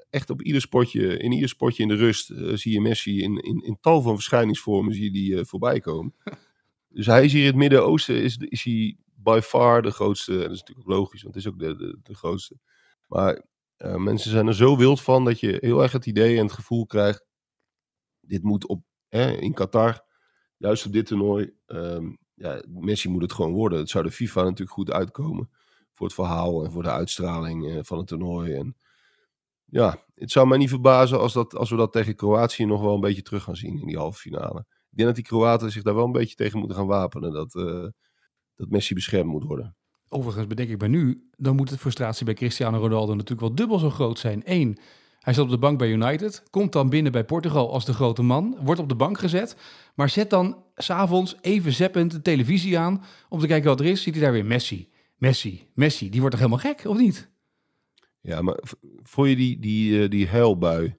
echt 0.09 0.29
op 0.29 0.41
ieder 0.41 0.61
spotje, 0.61 1.17
in 1.17 1.31
ieder 1.31 1.49
spotje 1.49 1.83
in 1.83 1.89
de 1.89 1.95
rust 1.95 2.33
zie 2.53 2.71
je 2.71 2.81
Messi 2.81 3.21
in, 3.21 3.37
in, 3.37 3.63
in 3.65 3.77
tal 3.81 4.01
van 4.01 4.15
verschijningsvormen 4.15 4.93
zie 4.93 5.03
je 5.03 5.11
die 5.11 5.45
voorbij 5.45 5.79
komen. 5.79 6.13
Dus 6.89 7.05
hij 7.05 7.25
is 7.25 7.33
hier 7.33 7.41
in 7.41 7.47
het 7.47 7.55
Midden-Oosten, 7.55 8.23
is, 8.23 8.37
is 8.37 8.63
hij 8.63 8.97
by 9.15 9.39
far 9.43 9.81
de 9.81 9.91
grootste. 9.91 10.33
En 10.33 10.39
dat 10.39 10.51
is 10.51 10.59
natuurlijk 10.59 10.89
ook 10.89 10.95
logisch, 10.95 11.21
want 11.21 11.35
het 11.35 11.43
is 11.43 11.51
ook 11.51 11.59
de, 11.59 11.75
de, 11.75 11.97
de 12.03 12.15
grootste. 12.15 12.57
Maar 13.07 13.45
eh, 13.75 13.95
mensen 13.95 14.31
zijn 14.31 14.47
er 14.47 14.55
zo 14.55 14.77
wild 14.77 15.01
van 15.01 15.25
dat 15.25 15.39
je 15.39 15.57
heel 15.59 15.81
erg 15.81 15.91
het 15.91 16.05
idee 16.05 16.37
en 16.37 16.43
het 16.43 16.51
gevoel 16.51 16.85
krijgt. 16.85 17.25
Dit 18.19 18.43
moet 18.43 18.67
op, 18.67 18.83
hè, 19.07 19.31
in 19.31 19.53
Qatar, 19.53 20.05
juist 20.57 20.85
op 20.85 20.91
dit 20.91 21.05
toernooi. 21.05 21.53
ehm, 21.65 22.09
ja, 22.33 22.63
Messi 22.67 23.09
moet 23.09 23.21
het 23.21 23.33
gewoon 23.33 23.53
worden. 23.53 23.79
Het 23.79 23.89
zou 23.89 24.03
de 24.03 24.11
FIFA 24.11 24.43
natuurlijk 24.43 24.71
goed 24.71 24.91
uitkomen. 24.91 25.49
Voor 25.93 26.05
het 26.05 26.15
verhaal 26.15 26.63
en 26.65 26.71
voor 26.71 26.83
de 26.83 26.91
uitstraling 26.91 27.67
eh, 27.69 27.79
van 27.81 27.97
het 27.97 28.07
toernooi. 28.07 28.53
En 28.53 28.75
ja, 29.65 30.05
het 30.15 30.31
zou 30.31 30.47
mij 30.47 30.57
niet 30.57 30.69
verbazen 30.69 31.19
als, 31.19 31.33
dat, 31.33 31.55
als 31.55 31.69
we 31.69 31.75
dat 31.75 31.91
tegen 31.91 32.15
Kroatië 32.15 32.65
nog 32.65 32.81
wel 32.81 32.93
een 32.93 33.01
beetje 33.01 33.21
terug 33.21 33.43
gaan 33.43 33.55
zien 33.55 33.79
in 33.79 33.87
die 33.87 33.97
halve 33.97 34.19
finale. 34.19 34.59
Ik 34.59 34.97
denk 34.97 35.07
dat 35.07 35.15
die 35.15 35.25
Kroaten 35.25 35.71
zich 35.71 35.83
daar 35.83 35.95
wel 35.95 36.05
een 36.05 36.11
beetje 36.11 36.35
tegen 36.35 36.59
moeten 36.59 36.77
gaan 36.77 36.87
wapenen. 36.87 37.33
Dat, 37.33 37.55
eh, 37.55 37.87
dat 38.55 38.69
Messi 38.69 38.93
beschermd 38.93 39.31
moet 39.31 39.43
worden. 39.43 39.75
Overigens 40.09 40.47
bedenk 40.47 40.69
ik 40.69 40.77
bij 40.77 40.87
nu, 40.87 41.29
dan 41.37 41.55
moet 41.55 41.69
de 41.69 41.77
frustratie 41.77 42.25
bij 42.25 42.33
Cristiano 42.33 42.77
Ronaldo 42.77 43.11
natuurlijk 43.13 43.41
wel 43.41 43.55
dubbel 43.55 43.79
zo 43.79 43.89
groot 43.89 44.19
zijn. 44.19 44.41
Eén, 44.45 44.77
hij 45.19 45.33
zat 45.33 45.43
op 45.45 45.49
de 45.51 45.57
bank 45.57 45.77
bij 45.77 45.89
United, 45.89 46.43
komt 46.49 46.71
dan 46.71 46.89
binnen 46.89 47.11
bij 47.11 47.23
Portugal 47.23 47.71
als 47.73 47.85
de 47.85 47.93
grote 47.93 48.21
man, 48.21 48.57
wordt 48.61 48.81
op 48.81 48.89
de 48.89 48.95
bank 48.95 49.17
gezet, 49.19 49.55
maar 49.95 50.09
zet 50.09 50.29
dan 50.29 50.63
s'avonds 50.75 51.35
even 51.41 51.73
zeppend 51.73 52.11
de 52.11 52.21
televisie 52.21 52.79
aan 52.79 53.03
om 53.29 53.39
te 53.39 53.47
kijken 53.47 53.69
wat 53.69 53.79
er 53.79 53.85
is. 53.85 54.01
Ziet 54.01 54.13
hij 54.13 54.23
daar 54.23 54.31
weer 54.31 54.45
Messi, 54.45 54.89
Messi, 55.15 55.67
Messi. 55.73 56.09
Die 56.09 56.19
wordt 56.21 56.35
toch 56.37 56.45
helemaal 56.45 56.73
gek, 56.73 56.85
of 56.85 56.97
niet? 56.97 57.29
Ja, 58.21 58.41
maar 58.41 58.57
v- 58.61 58.73
vond 59.03 59.29
je 59.29 59.35
die, 59.35 59.59
die, 59.59 60.03
eh, 60.03 60.09
die 60.09 60.27
huilbui, 60.27 60.95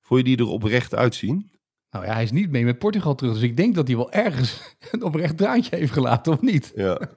vond 0.00 0.20
je 0.20 0.36
die 0.36 0.46
er 0.46 0.52
oprecht 0.52 0.94
uitzien? 0.94 1.50
Nou 1.90 2.06
ja, 2.06 2.12
hij 2.12 2.22
is 2.22 2.30
niet 2.32 2.50
mee 2.50 2.64
met 2.64 2.78
Portugal 2.78 3.14
terug, 3.14 3.32
dus 3.32 3.42
ik 3.42 3.56
denk 3.56 3.74
dat 3.74 3.86
hij 3.86 3.96
wel 3.96 4.12
ergens 4.12 4.60
een 4.92 5.02
oprecht 5.02 5.36
draadje 5.36 5.76
heeft 5.76 5.92
gelaten, 5.92 6.32
of 6.32 6.40
niet? 6.40 6.72
Ja. 6.74 7.00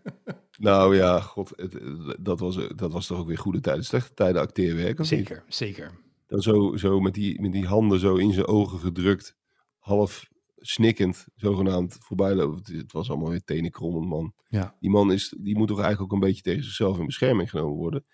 nou 0.58 0.96
ja, 0.96 1.20
god, 1.20 1.54
het, 1.56 1.78
dat, 2.20 2.39
was, 2.39 2.67
dat 2.76 2.91
was 2.91 3.08
toch 3.08 3.20
ook 3.20 3.28
weer 3.28 3.38
goede 3.38 3.60
tijden, 3.60 3.84
slechte 3.86 4.13
tijden 4.13 4.41
acteerwerk. 4.41 5.00
of 5.00 5.12
niet? 5.12 5.28
Zeker, 5.28 5.43
zeker. 5.48 5.91
Dan 6.28 6.41
zo, 6.41 6.76
zo 6.78 7.00
met, 7.00 7.13
die, 7.13 7.41
met 7.41 7.52
die 7.52 7.65
handen 7.65 8.00
zo 8.00 8.15
in 8.15 8.34
zijn 8.34 8.48
ogen 8.48 8.80
gedrukt, 8.80 9.36
half 9.80 10.26
snikkend, 10.58 11.28
zogenaamd 11.36 11.98
voorbij 12.00 12.36
lopen. 12.36 12.78
Het, 12.78 12.91
was 12.91 13.10
allemaal 13.10 13.30
weer 13.30 13.43
tenenkrommend, 13.43 14.06
man. 14.08 14.34
Ja. 14.48 14.76
Die 14.80 14.89
man 14.89 15.12
is, 15.12 15.36
die 15.39 15.58
moet 15.58 15.67
toch 15.67 15.80
eigenlijk 15.80 16.13
ook 16.13 16.20
een 16.22 16.28
beetje 16.28 16.41
tegen 16.41 16.63
zichzelf 16.63 17.00
in 17.00 17.06
bescherming 17.06 17.50
genomen 17.50 17.78
worden. 17.78 18.06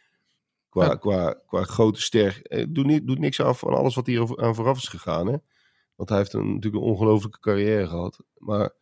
Qua, 0.69 0.85
Ja. 0.85 0.95
qua, 0.95 1.41
qua 1.45 1.63
grote 1.63 2.01
ster. 2.01 2.41
Eh, 2.41 2.65
doet, 2.69 2.85
niet, 2.85 3.07
doet 3.07 3.19
niks 3.19 3.39
af 3.39 3.59
van 3.59 3.73
alles 3.73 3.95
wat 3.95 4.05
hier 4.05 4.41
aan 4.43 4.55
vooraf 4.55 4.77
is 4.77 4.87
gegaan. 4.87 5.27
Hè? 5.27 5.37
Want 5.95 6.09
hij 6.09 6.17
heeft 6.17 6.33
een, 6.33 6.53
natuurlijk 6.53 6.83
een 6.83 6.89
ongelofelijke 6.89 7.39
carrière 7.39 7.87
gehad. 7.87 8.23
Maar 8.37 8.73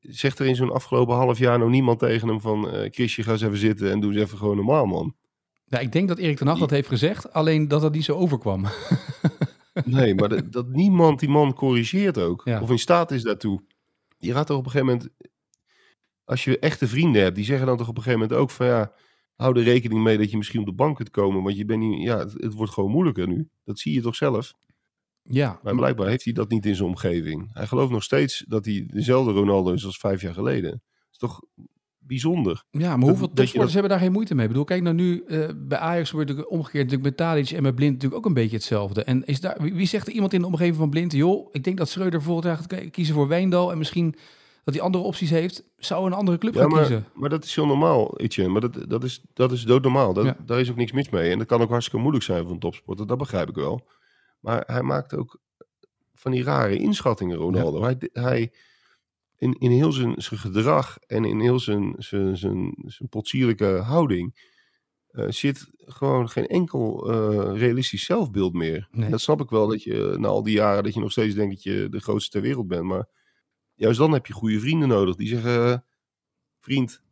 zegt 0.00 0.38
er 0.38 0.46
in 0.46 0.56
zo'n 0.56 0.72
afgelopen 0.72 1.14
half 1.14 1.38
jaar 1.38 1.58
nou 1.58 1.70
niemand 1.70 1.98
tegen 1.98 2.28
hem 2.28 2.40
van... 2.40 2.70
eh 2.70 2.90
Chrisje, 2.90 3.22
ga 3.22 3.32
eens 3.32 3.42
even 3.42 3.58
zitten 3.58 3.90
en 3.90 4.00
doe 4.00 4.12
eens 4.12 4.20
even 4.20 4.38
gewoon 4.38 4.56
normaal, 4.56 4.86
man. 4.86 5.14
Nou, 5.66 5.84
ik 5.84 5.92
denk 5.92 6.08
dat 6.08 6.18
Erik 6.18 6.36
ten 6.36 6.46
Hag 6.46 6.58
dat 6.58 6.70
heeft 6.70 6.88
gezegd, 6.88 7.32
alleen 7.32 7.68
dat 7.68 7.80
dat 7.80 7.92
niet 7.92 8.04
zo 8.04 8.14
overkwam. 8.14 8.64
Nee, 9.84 10.14
maar 10.14 10.28
dat, 10.28 10.52
dat 10.52 10.68
niemand 10.68 11.20
die 11.20 11.28
man 11.28 11.54
corrigeert 11.54 12.18
ook. 12.18 12.42
Ja. 12.44 12.60
Of 12.60 12.70
in 12.70 12.78
staat 12.78 13.10
is 13.10 13.22
daartoe. 13.22 13.62
Je 14.18 14.32
gaat 14.32 14.46
toch 14.46 14.58
op 14.58 14.64
een 14.64 14.70
gegeven 14.70 14.94
moment... 14.94 15.10
Als 16.24 16.44
je 16.44 16.58
echte 16.58 16.88
vrienden 16.88 17.22
hebt, 17.22 17.34
die 17.34 17.44
zeggen 17.44 17.66
dan 17.66 17.76
toch 17.76 17.88
op 17.88 17.96
een 17.96 18.02
gegeven 18.02 18.20
moment 18.20 18.40
ook 18.40 18.50
van... 18.50 18.66
ja, 18.66 18.92
hou 19.36 19.58
er 19.58 19.62
rekening 19.62 20.02
mee 20.02 20.18
dat 20.18 20.30
je 20.30 20.36
misschien 20.36 20.60
op 20.60 20.66
de 20.66 20.72
bank 20.72 20.96
kunt 20.96 21.10
komen. 21.10 21.42
Want 21.42 21.56
je 21.56 21.64
bent 21.64 21.80
niet, 21.80 22.02
ja, 22.02 22.18
het, 22.18 22.32
het 22.32 22.54
wordt 22.54 22.72
gewoon 22.72 22.90
moeilijker 22.90 23.28
nu. 23.28 23.48
Dat 23.64 23.78
zie 23.78 23.94
je 23.94 24.00
toch 24.00 24.14
zelf. 24.14 24.54
Ja, 25.30 25.60
Maar 25.62 25.74
blijkbaar 25.74 26.08
heeft 26.08 26.24
hij 26.24 26.32
dat 26.32 26.50
niet 26.50 26.66
in 26.66 26.74
zijn 26.74 26.88
omgeving. 26.88 27.50
Hij 27.52 27.66
gelooft 27.66 27.92
nog 27.92 28.02
steeds 28.02 28.44
dat 28.48 28.64
hij 28.64 28.84
dezelfde 28.86 29.32
Ronaldo 29.32 29.72
is 29.72 29.84
als 29.84 29.98
vijf 29.98 30.22
jaar 30.22 30.34
geleden. 30.34 30.70
Dat 30.70 30.80
is 31.10 31.18
toch 31.18 31.40
bijzonder. 31.98 32.64
Ja, 32.70 32.96
maar 32.96 33.08
hoeveel 33.08 33.26
topsporters 33.26 33.54
dat- 33.64 33.72
hebben 33.72 33.90
daar 33.90 34.00
geen 34.00 34.12
moeite 34.12 34.34
mee? 34.34 34.42
Ik 34.44 34.50
bedoel, 34.50 34.64
kijk 34.64 34.82
nou 34.82 34.94
nu, 34.94 35.22
eh, 35.26 35.48
bij 35.56 35.78
Ajax 35.78 36.10
wordt 36.10 36.28
natuurlijk 36.28 36.52
omgekeerd 36.54 36.84
natuurlijk 36.84 37.08
met 37.10 37.16
Tadic 37.16 37.50
en 37.50 37.62
met 37.62 37.74
Blind 37.74 37.92
natuurlijk 37.92 38.20
ook 38.20 38.26
een 38.26 38.34
beetje 38.42 38.56
hetzelfde. 38.56 39.04
En 39.04 39.24
is 39.24 39.40
daar, 39.40 39.56
wie, 39.60 39.74
wie 39.74 39.86
zegt 39.86 40.06
er 40.06 40.12
iemand 40.12 40.32
in 40.32 40.40
de 40.40 40.46
omgeving 40.46 40.76
van 40.76 40.90
Blind, 40.90 41.12
joh, 41.12 41.48
ik 41.52 41.64
denk 41.64 41.76
dat 41.78 41.88
Schreuder 41.88 42.22
volgend 42.22 42.44
jaar 42.46 42.56
gaat 42.56 42.90
kiezen 42.90 43.14
voor 43.14 43.28
Wijndal 43.28 43.70
en 43.72 43.78
misschien 43.78 44.14
dat 44.64 44.74
hij 44.74 44.82
andere 44.82 45.04
opties 45.04 45.30
heeft, 45.30 45.64
zou 45.76 46.06
een 46.06 46.12
andere 46.12 46.38
club 46.38 46.54
Ja, 46.54 46.60
gaan 46.60 46.70
maar, 46.70 46.78
kiezen. 46.80 47.04
maar 47.14 47.30
dat 47.30 47.44
is 47.44 47.54
heel 47.54 47.66
normaal, 47.66 48.18
Etienne. 48.20 48.52
Maar 48.52 48.60
dat, 48.60 48.84
dat, 48.90 49.04
is, 49.04 49.24
dat 49.32 49.52
is 49.52 49.62
doodnormaal. 49.62 50.12
Dat, 50.12 50.24
Ja. 50.24 50.36
Daar 50.46 50.60
is 50.60 50.70
ook 50.70 50.76
niks 50.76 50.92
mis 50.92 51.08
mee. 51.08 51.30
En 51.30 51.38
dat 51.38 51.46
kan 51.46 51.60
ook 51.60 51.68
hartstikke 51.70 52.00
moeilijk 52.00 52.24
zijn 52.24 52.42
voor 52.42 52.52
een 52.52 52.58
topsporter. 52.58 53.06
Dat 53.06 53.18
begrijp 53.18 53.48
ik 53.48 53.54
wel. 53.54 53.86
Maar 54.40 54.62
hij 54.66 54.82
maakt 54.82 55.14
ook 55.14 55.40
van 56.14 56.32
die 56.32 56.42
rare 56.42 56.76
inschattingen, 56.76 57.36
Ronaldo. 57.36 57.82
Hij, 57.82 57.96
hij, 58.12 58.52
in, 59.36 59.52
in 59.52 59.70
heel 59.70 59.92
zijn, 59.92 60.22
zijn 60.22 60.40
gedrag 60.40 60.98
en 61.06 61.24
in 61.24 61.40
heel 61.40 61.60
zijn, 61.60 61.94
zijn, 61.98 62.36
zijn, 62.36 62.74
zijn 62.86 63.08
potsierlijke 63.08 63.66
houding... 63.66 64.46
eh, 65.08 65.28
zit 65.28 65.70
gewoon 65.76 66.28
geen 66.28 66.46
enkel 66.46 67.10
eh, 67.10 67.58
realistisch 67.58 68.04
zelfbeeld 68.04 68.52
meer. 68.52 68.88
Nee. 68.90 69.10
Dat 69.10 69.20
snap 69.20 69.40
ik 69.40 69.50
wel, 69.50 69.66
dat 69.66 69.82
je 69.82 70.16
na 70.18 70.28
al 70.28 70.42
die 70.42 70.54
jaren... 70.54 70.84
dat 70.84 70.94
je 70.94 71.00
nog 71.00 71.10
steeds 71.10 71.34
denkt 71.34 71.54
dat 71.54 71.62
je 71.62 71.88
de 71.90 72.00
grootste 72.00 72.30
ter 72.30 72.40
wereld 72.40 72.66
bent. 72.66 72.84
Maar 72.84 73.08
juist 73.74 73.98
dan 73.98 74.12
heb 74.12 74.26
je 74.26 74.32
goede 74.32 74.60
vrienden 74.60 74.88
nodig. 74.88 75.16
Die 75.16 75.28
zeggen, 75.28 75.72
eh, 75.72 75.78
vriend, 76.58 77.02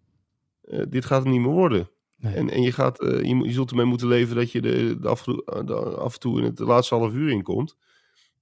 eh, 0.60 0.82
dit 0.88 1.04
gaat 1.04 1.22
hem 1.22 1.32
niet 1.32 1.40
meer 1.40 1.50
worden. 1.50 1.90
Nee. 2.16 2.34
En, 2.34 2.50
en 2.50 2.62
je, 2.62 2.72
gaat, 2.72 3.00
eh, 3.00 3.22
je, 3.22 3.52
zult 3.52 3.70
ermee 3.70 3.84
moeten 3.84 4.08
leven 4.08 4.36
dat 4.36 4.52
je 4.52 4.60
de, 4.60 4.96
de 5.00 5.08
af, 5.08 5.22
de, 5.24 5.74
af 5.98 6.14
en 6.14 6.20
toe 6.20 6.38
in 6.38 6.44
het 6.44 6.58
laatste 6.58 6.94
half 6.94 7.12
uur 7.12 7.30
inkomt. 7.30 7.76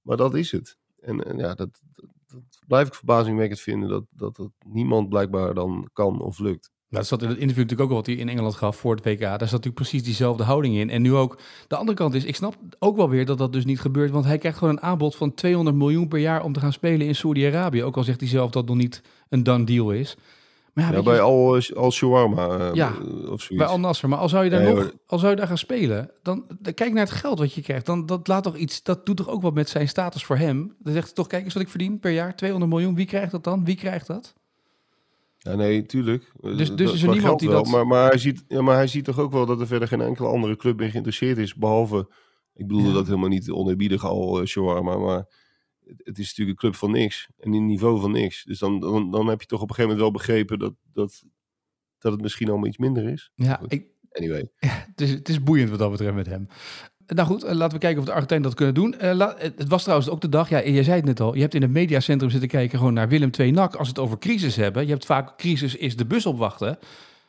Maar 0.01 0.17
dat 0.17 0.35
is 0.35 0.51
het. 0.51 0.77
En, 0.99 1.25
en 1.25 1.37
ja, 1.37 1.53
dat, 1.53 1.81
dat, 1.95 2.09
dat 2.27 2.59
blijf 2.67 2.87
ik 2.87 2.93
verbazingwekkend 2.93 3.59
vinden. 3.59 3.89
Dat, 3.89 4.03
dat, 4.09 4.35
dat 4.35 4.51
niemand 4.65 5.09
blijkbaar 5.09 5.53
dan 5.53 5.89
kan 5.93 6.21
of 6.21 6.39
lukt. 6.39 6.73
Nou, 6.89 7.07
dat 7.07 7.07
zat 7.07 7.21
in 7.21 7.29
het 7.29 7.37
interview 7.37 7.63
natuurlijk 7.63 7.89
ook 7.89 7.97
al 7.97 8.03
wat 8.03 8.15
hij 8.15 8.15
in 8.25 8.29
Engeland 8.29 8.55
gaf 8.55 8.77
voor 8.77 8.95
het 8.95 9.05
WK. 9.05 9.19
Daar 9.19 9.29
zat 9.31 9.39
natuurlijk 9.39 9.75
precies 9.75 10.03
diezelfde 10.03 10.43
houding 10.43 10.75
in. 10.75 10.89
En 10.89 11.01
nu 11.01 11.13
ook, 11.13 11.39
de 11.67 11.75
andere 11.75 11.97
kant 11.97 12.13
is, 12.13 12.23
ik 12.23 12.35
snap 12.35 12.55
ook 12.79 12.95
wel 12.95 13.09
weer 13.09 13.25
dat 13.25 13.37
dat 13.37 13.53
dus 13.53 13.65
niet 13.65 13.79
gebeurt. 13.79 14.11
Want 14.11 14.25
hij 14.25 14.37
krijgt 14.37 14.57
gewoon 14.57 14.73
een 14.73 14.83
aanbod 14.83 15.15
van 15.15 15.33
200 15.33 15.75
miljoen 15.75 16.07
per 16.07 16.19
jaar 16.19 16.43
om 16.43 16.53
te 16.53 16.59
gaan 16.59 16.73
spelen 16.73 17.07
in 17.07 17.15
Saudi-Arabië. 17.15 17.83
Ook 17.83 17.97
al 17.97 18.03
zegt 18.03 18.19
hij 18.19 18.29
zelf 18.29 18.51
dat 18.51 18.61
het 18.61 18.71
nog 18.71 18.81
niet 18.81 19.01
een 19.29 19.43
done 19.43 19.63
deal 19.63 19.91
is. 19.91 20.17
Maar 20.75 20.83
ja, 20.83 20.89
Ja, 20.89 20.95
weet 20.95 21.05
je, 21.05 21.09
bij 21.09 21.21
al, 21.21 21.59
al 21.75 21.91
shawarma 21.91 22.47
eh, 22.47 22.73
Ja, 22.73 22.89
of 22.89 23.41
zoiets. 23.41 23.47
bij 23.47 23.65
Al 23.65 23.79
Nasser. 23.79 24.09
Maar 24.09 24.19
als 24.19 24.31
zou 24.31 24.43
je 24.43 24.49
daar 24.49 24.61
Nee, 24.63 24.73
nog, 24.73 24.91
als 25.07 25.19
zou 25.21 25.31
je 25.33 25.37
daar 25.39 25.47
gaan 25.47 25.57
spelen, 25.57 26.11
dan, 26.23 26.45
dan 26.59 26.73
kijk 26.73 26.93
naar 26.93 27.03
het 27.05 27.13
geld 27.13 27.39
wat 27.39 27.53
je 27.53 27.61
krijgt. 27.61 27.85
Dan 27.85 28.05
dat 28.05 28.27
laat 28.27 28.43
toch 28.43 28.55
iets, 28.55 28.83
dat 28.83 29.05
doet 29.05 29.17
toch 29.17 29.29
ook 29.29 29.41
wat 29.41 29.53
met 29.53 29.69
zijn 29.69 29.87
status 29.87 30.25
voor 30.25 30.37
hem. 30.37 30.75
Dan 30.79 30.93
zegt 30.93 31.05
hij 31.05 31.13
toch, 31.15 31.27
kijk 31.27 31.43
eens 31.43 31.53
wat 31.53 31.63
ik 31.63 31.69
verdien 31.69 31.99
per 31.99 32.11
jaar, 32.11 32.35
200 32.35 32.71
miljoen. 32.71 32.95
Wie 32.95 33.05
krijgt 33.05 33.31
dat 33.31 33.43
dan? 33.43 33.65
Wie 33.65 33.75
krijgt 33.75 34.07
dat? 34.07 34.33
Ja, 35.37 35.55
nee, 35.55 35.85
tuurlijk. 35.85 36.31
Dus- 36.41 36.51
Eh, 36.51 36.57
dus 36.57 36.69
dat- 36.69 36.93
is 36.93 37.03
er 37.03 37.09
niemand 37.09 37.39
die 37.39 37.49
wel. 37.49 37.63
dat- 37.63 37.71
Maar, 37.71 37.87
maar, 37.87 38.09
hij 38.09 38.17
ziet, 38.17 38.43
ja, 38.47 38.61
maar 38.61 38.75
hij 38.75 38.87
ziet 38.87 39.05
toch 39.05 39.19
ook 39.19 39.31
wel 39.31 39.45
dat 39.45 39.59
er 39.59 39.67
verder 39.67 39.87
geen 39.87 40.01
enkele 40.01 40.27
andere 40.27 40.55
club 40.55 40.81
in 40.81 40.89
geïnteresseerd 40.89 41.37
is. 41.37 41.55
Behalve, 41.55 42.07
ik 42.53 42.67
bedoel 42.67 42.87
Ja. 42.87 42.93
dat 42.93 43.05
helemaal 43.05 43.29
niet 43.29 43.51
oneerbiedig 43.51 44.05
al, 44.05 44.39
uh, 44.41 44.45
shawarma. 44.45 44.97
Maar 44.97 45.25
het, 45.97 46.17
is 46.19 46.27
natuurlijk 46.27 46.49
een 46.49 46.69
club 46.69 46.75
van 46.75 46.91
niks. 46.91 47.27
En 47.39 47.53
een 47.53 47.65
niveau 47.65 47.99
van 47.99 48.11
niks. 48.11 48.43
Dus 48.43 48.59
dan, 48.59 48.79
dan, 48.79 49.11
dan 49.11 49.27
heb 49.27 49.41
je 49.41 49.47
toch 49.47 49.61
op 49.61 49.69
een 49.69 49.75
gegeven 49.75 49.97
moment 49.97 50.13
wel 50.13 50.25
begrepen 50.25 50.59
dat, 50.59 50.73
dat, 50.93 51.23
dat 51.97 52.11
het 52.11 52.21
misschien 52.21 52.49
allemaal 52.49 52.67
iets 52.67 52.77
minder 52.77 53.09
is. 53.09 53.31
Ja, 53.35 53.55
Goed. 53.55 53.73
ik, 53.73 53.85
Anyway. 54.17 54.49
het, 54.59 55.01
is, 55.01 55.11
het 55.11 55.29
is 55.29 55.43
boeiend 55.43 55.69
wat 55.69 55.79
dat 55.79 55.91
betreft 55.91 56.15
met 56.15 56.25
hem. 56.25 56.47
Nou 57.07 57.27
goed, 57.27 57.43
eh, 57.43 57.55
laten 57.55 57.73
we 57.73 57.79
kijken 57.79 57.99
of 57.99 58.05
de 58.05 58.11
Argentijnen 58.11 58.47
dat 58.47 58.57
kunnen 58.57 58.73
doen. 58.73 58.99
Eh, 58.99 59.13
la- 59.13 59.35
het 59.37 59.67
was 59.67 59.81
trouwens 59.81 60.09
ook 60.09 60.21
de 60.21 60.29
dag, 60.29 60.49
ja, 60.49 60.59
je 60.59 60.83
zei 60.83 60.95
het 60.95 61.05
net 61.05 61.19
al, 61.19 61.35
je 61.35 61.41
hebt 61.41 61.53
in 61.53 61.61
het 61.61 61.71
mediacentrum 61.71 62.29
zitten 62.29 62.49
kijken 62.49 62.77
gewoon 62.77 62.93
naar 62.93 63.07
Willem 63.09 63.29
II 63.39 63.51
NAC 63.51 63.75
als 63.75 63.87
het 63.87 63.99
over 63.99 64.17
crisis 64.17 64.55
hebben. 64.55 64.85
Je 64.85 64.91
hebt 64.91 65.05
vaak 65.05 65.37
crisis 65.37 65.75
is 65.75 65.95
de 65.95 66.05
bus 66.05 66.25
opwachten. 66.25 66.77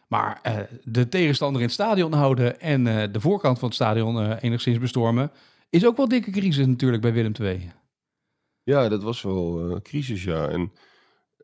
Maar 0.09 0.38
eh, 0.42 0.57
de 0.85 1.09
tegenstander 1.09 1.61
in 1.61 1.66
het 1.66 1.75
stadion 1.75 2.12
houden 2.12 2.61
en 2.61 2.85
de 3.12 3.21
voorkant 3.21 3.59
van 3.59 3.69
het 3.69 3.77
stadion 3.77 4.33
enigszins 4.33 4.79
bestormen, 4.79 5.31
is 5.71 5.87
ook 5.87 5.97
wel 5.97 6.09
dikke 6.09 6.31
crisis 6.31 6.66
natuurlijk 6.66 7.03
bij 7.03 7.12
Willem 7.12 7.33
II. 7.40 7.71
Ja, 8.66 8.88
dat 8.88 9.02
was 9.02 9.22
wel 9.22 9.61
eh, 9.64 9.74
een 9.74 9.83
crisis, 9.83 10.24
ja. 10.24 10.48
En 10.48 10.72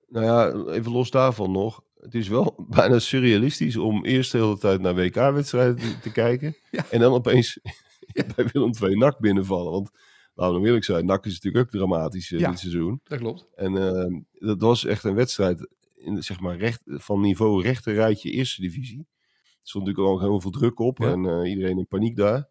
nou 0.09 0.25
ja, 0.27 0.73
even 0.73 0.93
los 0.93 1.11
daarvan 1.11 1.53
nog. 1.53 1.83
Het 1.97 2.15
is 2.15 2.29
wel 2.29 2.55
bijna 2.79 2.99
surrealistisch 2.99 3.77
om 3.77 4.05
eerst 4.05 4.33
de 4.33 4.39
hele 4.39 4.59
tijd 4.59 4.81
naar 4.81 4.95
WK-wedstrijden 4.95 5.77
te, 5.77 5.99
te 5.99 6.13
kijken. 6.13 6.57
Ja. 6.71 6.85
En 6.91 7.01
dan 7.01 7.13
opeens 7.13 7.59
bij 8.37 8.49
Willem 8.53 8.73
II 8.83 8.97
NAC 8.97 9.19
binnenvallen. 9.19 9.73
Want 9.73 9.91
laten 10.35 10.53
we 10.53 10.53
nou 10.53 10.65
eerlijk 10.67 10.85
zijn, 10.85 11.07
NAC 11.07 11.27
is 11.27 11.33
natuurlijk 11.33 11.65
ook 11.65 11.71
dramatisch 11.71 12.33
eh, 12.33 12.39
Ja. 12.39 12.51
dit 12.51 12.59
seizoen. 12.59 13.01
Dat 13.05 13.19
klopt. 13.19 13.49
En 13.55 13.77
eh, 13.77 14.21
dat 14.33 14.61
was 14.61 14.85
echt 14.85 15.05
een 15.05 15.15
wedstrijd 15.15 15.69
in, 15.95 16.23
zeg 16.23 16.41
maar, 16.41 16.57
recht, 16.57 16.83
van 16.85 17.21
niveau 17.21 17.63
rechter 17.63 17.95
rijtje 17.95 18.31
eerste 18.31 18.61
divisie. 18.61 19.07
Er 19.43 19.69
stond 19.69 19.87
natuurlijk 19.87 20.15
al 20.15 20.21
heel 20.21 20.41
veel 20.41 20.51
druk 20.51 20.79
op 20.79 21.01
en 21.01 21.27
eh, 21.27 21.51
iedereen 21.51 21.79
in 21.79 21.87
paniek 21.87 22.17
daar. 22.17 22.49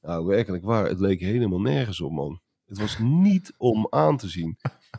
Nou, 0.00 0.26
werkelijk 0.26 0.64
waar, 0.64 0.88
het 0.88 1.00
leek 1.00 1.20
helemaal 1.20 1.60
nergens 1.60 2.00
op, 2.00 2.12
man. 2.12 2.40
Het 2.66 2.78
was 2.78 2.98
niet 2.98 3.54
om 3.56 3.86
aan 3.90 4.16
te 4.16 4.28
zien. 4.28 4.56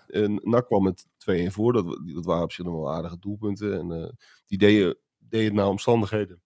En 0.07 0.39
NAC 0.43 0.65
kwam 0.65 0.83
met 0.83 1.05
2-1 1.31 1.45
voor, 1.51 1.73
dat, 1.73 1.85
dat 2.13 2.25
waren 2.25 2.43
op 2.43 2.51
zich 2.51 2.65
nog 2.65 2.73
wel 2.75 2.91
aardige 2.93 3.19
doelpunten. 3.19 3.79
En 3.79 3.91
eh, 4.03 4.09
die 4.47 4.57
deden, 4.57 4.97
deden 5.17 5.45
het 5.45 5.53
naar 5.55 5.67
omstandigheden 5.67 6.41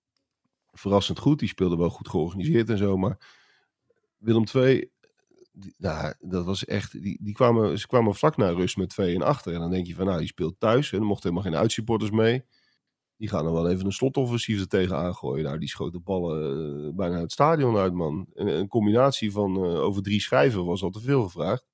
verrassend 0.72 1.20
goed. 1.20 1.40
Die 1.40 1.48
speelden 1.48 1.78
wel 1.78 1.90
goed 1.90 2.10
georganiseerd 2.10 2.70
en 2.70 2.78
zo, 2.78 2.98
maar 2.98 3.18
Willem 4.18 4.44
II, 4.56 4.90
die- 5.52 5.74
nou, 5.78 6.14
dat 6.20 6.46
was 6.46 6.66
echt, 6.66 6.92
die, 7.04 7.18
die 7.22 7.34
kwamen, 7.34 7.80
ze 7.80 7.88
kwamen 7.88 8.16
vlak 8.16 8.38
na 8.38 8.50
rust 8.50 8.78
met 8.78 8.90
2 8.90 9.16
en 9.16 9.22
achter. 9.22 9.54
En 9.54 9.60
dan 9.60 9.72
denk 9.72 9.88
je 9.88 9.96
van, 9.96 10.06
nou, 10.06 10.18
die 10.20 10.28
speelt 10.28 10.60
thuis. 10.60 10.92
En 10.92 11.00
er 11.00 11.06
mochten 11.06 11.30
helemaal 11.30 11.52
geen 11.52 11.62
uitsupporters 11.62 12.12
mee. 12.12 12.44
Die 13.20 13.30
gaan 13.30 13.44
dan 13.44 13.54
wel 13.54 13.70
even 13.70 13.86
een 13.86 13.92
slotoffensief 13.92 14.60
er 14.60 14.68
tegen 14.68 14.96
aangooien. 14.98 15.44
Nou, 15.44 15.60
die 15.60 15.70
schoten 15.70 16.04
ballen 16.04 16.86
eh, 16.88 16.96
bijna 16.96 17.20
het 17.20 17.32
stadion 17.32 17.78
uit, 17.78 17.94
man. 17.94 18.28
Een, 18.34 18.48
een 18.48 18.68
combinatie 18.68 19.32
van 19.32 19.56
eh, 19.56 19.62
over 19.82 20.02
drie 20.02 20.22
schijven 20.22 20.66
was 20.66 20.84
al 20.84 20.90
te 20.90 21.00
veel 21.02 21.24
gevraagd. 21.24 21.66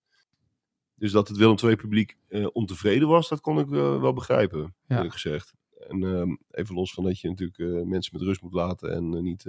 Dus 0.95 1.11
dat 1.11 1.27
het 1.27 1.37
Willem 1.37 1.55
II 1.63 1.75
publiek 1.75 2.17
eh, 2.27 2.47
ontevreden 2.53 3.07
was, 3.07 3.29
dat 3.29 3.39
kon 3.41 3.59
ik 3.59 3.67
wel 3.67 4.13
begrijpen, 4.13 4.75
Ja. 4.87 4.95
eerlijk 4.95 5.13
gezegd. 5.13 5.53
En 5.87 6.03
ehm, 6.03 6.35
even 6.51 6.75
los 6.75 6.93
van 6.93 7.03
dat 7.03 7.19
je 7.19 7.29
natuurlijk 7.29 7.85
mensen 7.85 8.17
met 8.17 8.27
rust 8.27 8.41
moet 8.41 8.53
laten 8.53 8.91
en 8.91 9.23
niet 9.23 9.45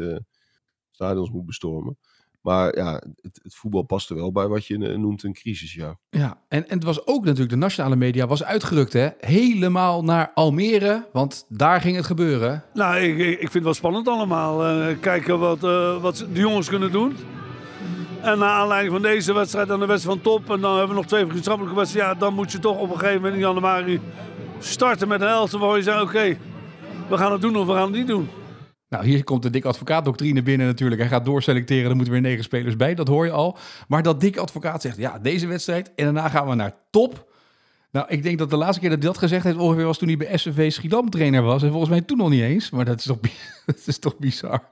stadions 0.90 1.30
moet 1.30 1.46
bestormen. 1.46 1.98
Maar 2.46 2.76
ja, 2.76 2.92
het, 3.20 3.40
het 3.42 3.54
voetbal 3.54 3.82
past 3.82 4.10
er 4.10 4.16
wel 4.16 4.32
bij 4.32 4.46
wat 4.46 4.66
je 4.66 4.88
eh, 4.88 4.98
noemt 4.98 5.22
een 5.22 5.32
crisis, 5.32 5.74
ja. 5.74 5.98
Ja, 6.10 6.38
en, 6.48 6.68
en 6.68 6.74
het 6.74 6.84
was 6.84 7.06
ook 7.06 7.24
natuurlijk, 7.24 7.50
de 7.50 7.56
nationale 7.56 7.96
media 7.96 8.26
was 8.26 8.44
uitgerukt, 8.44 8.92
hè? 8.92 9.08
Helemaal 9.18 10.04
naar 10.04 10.30
Almere, 10.34 11.06
want 11.12 11.46
daar 11.48 11.80
ging 11.80 11.96
het 11.96 12.06
gebeuren. 12.06 12.64
Nou, 12.74 12.96
ik, 12.96 13.18
ik 13.18 13.38
vind 13.38 13.52
het 13.52 13.62
wel 13.62 13.74
spannend 13.74 14.08
allemaal. 14.08 14.64
Eh, 14.64 14.96
kijken 15.00 15.38
wat, 15.38 15.64
eh, 15.64 16.02
wat 16.02 16.26
de 16.32 16.40
jongens 16.40 16.68
kunnen 16.68 16.92
doen. 16.92 17.16
En 18.20 18.38
naar 18.38 18.50
aanleiding 18.50 18.92
van 18.92 19.02
deze 19.02 19.32
wedstrijd 19.32 19.70
en 19.70 19.78
de 19.78 19.86
wedstrijd 19.86 20.20
van 20.22 20.32
top. 20.32 20.50
En 20.50 20.60
dan 20.60 20.70
hebben 20.70 20.88
we 20.88 21.00
nog 21.00 21.06
twee 21.06 21.26
vriendschappelijke 21.26 21.76
wedstrijden. 21.76 22.12
Ja, 22.12 22.18
dan 22.18 22.34
moet 22.34 22.52
je 22.52 22.58
toch 22.58 22.78
op 22.78 22.90
een 22.90 22.98
gegeven 22.98 23.16
moment 23.16 23.34
in 23.34 23.40
januari 23.40 24.00
starten 24.58 25.08
met 25.08 25.20
een 25.20 25.28
helft 25.28 25.52
waar 25.52 25.76
je 25.76 25.82
zegt: 25.82 26.02
oké, 26.02 26.36
we 27.08 27.16
gaan 27.16 27.32
het 27.32 27.40
doen 27.40 27.56
of 27.56 27.66
we 27.66 27.72
gaan 27.72 27.82
het 27.82 27.96
niet 27.96 28.06
doen. 28.06 28.28
Nou, 28.88 29.06
hier 29.06 29.24
komt 29.24 29.42
de 29.42 29.50
dik 29.50 29.64
advocaatdoctrine 29.64 30.42
binnen 30.42 30.66
natuurlijk. 30.66 31.00
Hij 31.00 31.10
gaat 31.10 31.24
doorselecteren, 31.24 31.90
er 31.90 31.94
moeten 31.96 32.12
weer 32.12 32.22
negen 32.22 32.44
spelers 32.44 32.76
bij, 32.76 32.94
dat 32.94 33.08
hoor 33.08 33.24
je 33.24 33.30
al. 33.30 33.58
Maar 33.88 34.02
dat 34.02 34.20
dik 34.20 34.36
advocaat 34.36 34.82
zegt, 34.82 34.96
ja, 34.96 35.18
deze 35.18 35.46
wedstrijd 35.46 35.92
en 35.94 36.04
daarna 36.04 36.28
gaan 36.28 36.48
we 36.48 36.54
naar 36.54 36.74
top. 36.90 37.34
Nou, 37.90 38.06
ik 38.08 38.22
denk 38.22 38.38
dat 38.38 38.50
de 38.50 38.56
laatste 38.56 38.80
keer 38.80 38.90
dat 38.90 38.98
hij 38.98 39.08
dat 39.08 39.18
gezegd 39.18 39.44
heeft 39.44 39.56
ongeveer 39.58 39.84
was 39.84 39.98
toen 39.98 40.08
hij 40.08 40.16
bij 40.16 40.36
SVV 40.36 40.72
Schiedam 40.72 41.10
trainer 41.10 41.42
was. 41.42 41.62
En 41.62 41.68
volgens 41.70 41.90
mij 41.90 42.00
toen 42.00 42.16
nog 42.18 42.30
niet 42.30 42.42
eens, 42.42 42.70
maar 42.70 42.84
dat 42.84 42.98
is 42.98 43.04
toch, 43.04 43.18
dat 43.66 43.82
is 43.86 43.98
toch 43.98 44.18
bizar. 44.18 44.70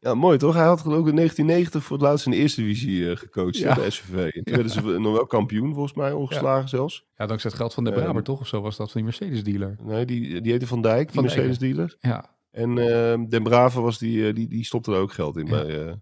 Ja, 0.00 0.14
mooi 0.14 0.38
toch? 0.38 0.54
Hij 0.54 0.64
had 0.64 0.80
geloof 0.80 1.00
ik 1.00 1.06
in 1.08 1.16
1990 1.16 1.84
voor 1.84 1.96
het 1.96 2.06
laatst 2.06 2.26
in 2.26 2.32
de 2.32 2.36
eerste 2.38 2.60
divisie 2.60 3.10
eh, 3.10 3.16
gecoacht 3.16 3.56
Ja. 3.56 3.68
ja. 3.68 3.74
bij 3.74 3.90
SVV. 3.90 4.14
En 4.34 4.44
toen 4.44 4.54
werden 4.54 4.72
ze 4.72 4.80
nog 4.80 5.12
wel 5.12 5.26
kampioen 5.26 5.72
volgens 5.72 5.94
mij, 5.94 6.12
ongeslagen 6.12 6.68
zelfs. 6.68 7.06
Ja, 7.16 7.26
dankzij 7.26 7.50
het 7.50 7.58
geld 7.58 7.74
van 7.74 7.84
de 7.84 7.90
Ehm. 7.90 8.00
Braber 8.00 8.22
toch? 8.22 8.40
Of 8.40 8.46
zo 8.46 8.60
was 8.60 8.76
dat 8.76 8.92
van 8.92 9.00
die 9.02 9.10
Mercedes-dealer. 9.10 9.76
Nee, 9.82 10.04
die, 10.06 10.40
die 10.40 10.52
heette 10.52 10.66
Van 10.66 10.82
Dijk, 10.82 11.06
die 11.06 11.14
Van 11.14 11.24
ja. 11.24 11.34
Mercedes-dealer. 11.34 11.96
Ja, 12.00 12.30
En 12.58 12.78
ehm 12.78 13.28
Den 13.28 13.42
Brave 13.42 13.80
was 13.80 13.98
die, 13.98 14.28
eh, 14.28 14.34
die, 14.34 14.48
die 14.48 14.64
stopte 14.64 14.92
er 14.92 14.98
ook 15.00 15.12
geld 15.12 15.36
in. 15.36 15.46
Ja. 15.46 15.50
Bij, 15.50 15.86
eh. 15.88 15.92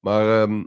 Maar 0.00 0.42
ehm, 0.42 0.64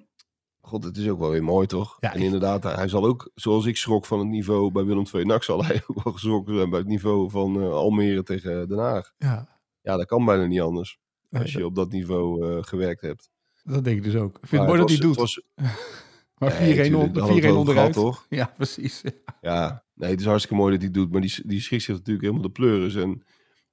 god, 0.61 0.83
het 0.83 0.97
is 0.97 1.09
ook 1.09 1.19
wel 1.19 1.29
weer 1.29 1.43
mooi 1.43 1.67
toch? 1.67 1.97
Ja, 1.99 2.13
en 2.13 2.21
inderdaad, 2.21 2.63
hij 2.63 2.87
zal 2.87 3.05
ook, 3.05 3.31
zoals 3.35 3.65
ik 3.65 3.77
schrok 3.77 4.05
van 4.05 4.19
het 4.19 4.27
niveau 4.27 4.71
bij 4.71 4.83
Willem 4.85 5.05
II 5.13 5.25
NAC, 5.25 5.43
zal 5.43 5.65
hij 5.65 5.81
ook 5.87 6.03
wel 6.03 6.13
geschrokken 6.13 6.55
zijn 6.55 6.69
bij 6.69 6.79
het 6.79 6.87
niveau 6.87 7.29
van 7.29 7.61
eh, 7.61 7.69
Almere 7.71 8.23
tegen 8.23 8.67
Den 8.67 8.77
Haag. 8.79 9.13
ja. 9.17 9.55
Ja, 9.81 9.97
dat 9.97 10.05
kan 10.05 10.25
bijna 10.25 10.45
niet 10.45 10.61
anders. 10.61 10.99
Nee, 11.29 11.41
Als 11.41 11.51
je 11.51 11.65
op 11.65 11.75
dat 11.75 11.91
niveau 11.91 12.61
gewerkt 12.63 13.01
hebt. 13.01 13.29
dat 13.63 13.83
denk 13.83 13.97
ik 13.97 14.03
dus 14.03 14.15
ook. 14.15 14.37
Ik 14.41 14.47
vind 14.47 14.51
Maar 14.51 14.59
het 14.61 14.67
mooi 14.69 14.79
dat 14.79 14.89
was- 14.89 14.97
hij 14.97 15.07
doet. 15.07 15.15
was- 15.15 15.41
maar 16.37 16.51
4-1 16.51 16.59
Nee, 16.59 16.73
tuurlijk, 16.89 16.95
on- 16.95 17.09
4-1 17.09 17.11
daar 17.13 17.23
hadden 17.23 17.41
we 17.41 17.47
het 17.47 17.55
over 17.55 17.57
onderuit. 17.59 17.93
toch? 17.93 18.25
Ja, 18.39 18.53
precies. 18.55 19.03
Ja, 19.41 19.83
nee, 19.93 20.09
het 20.09 20.19
is 20.19 20.25
hartstikke 20.25 20.55
mooi 20.57 20.71
dat 20.73 20.81
hij 20.81 20.91
doet. 20.91 21.11
Maar 21.11 21.21
die, 21.21 21.33
die 21.45 21.61
schrikt 21.61 21.83
zich 21.83 21.95
natuurlijk 21.95 22.21
helemaal 22.25 22.45
de 22.45 22.51
pleuris. 22.51 22.95
En 22.95 23.23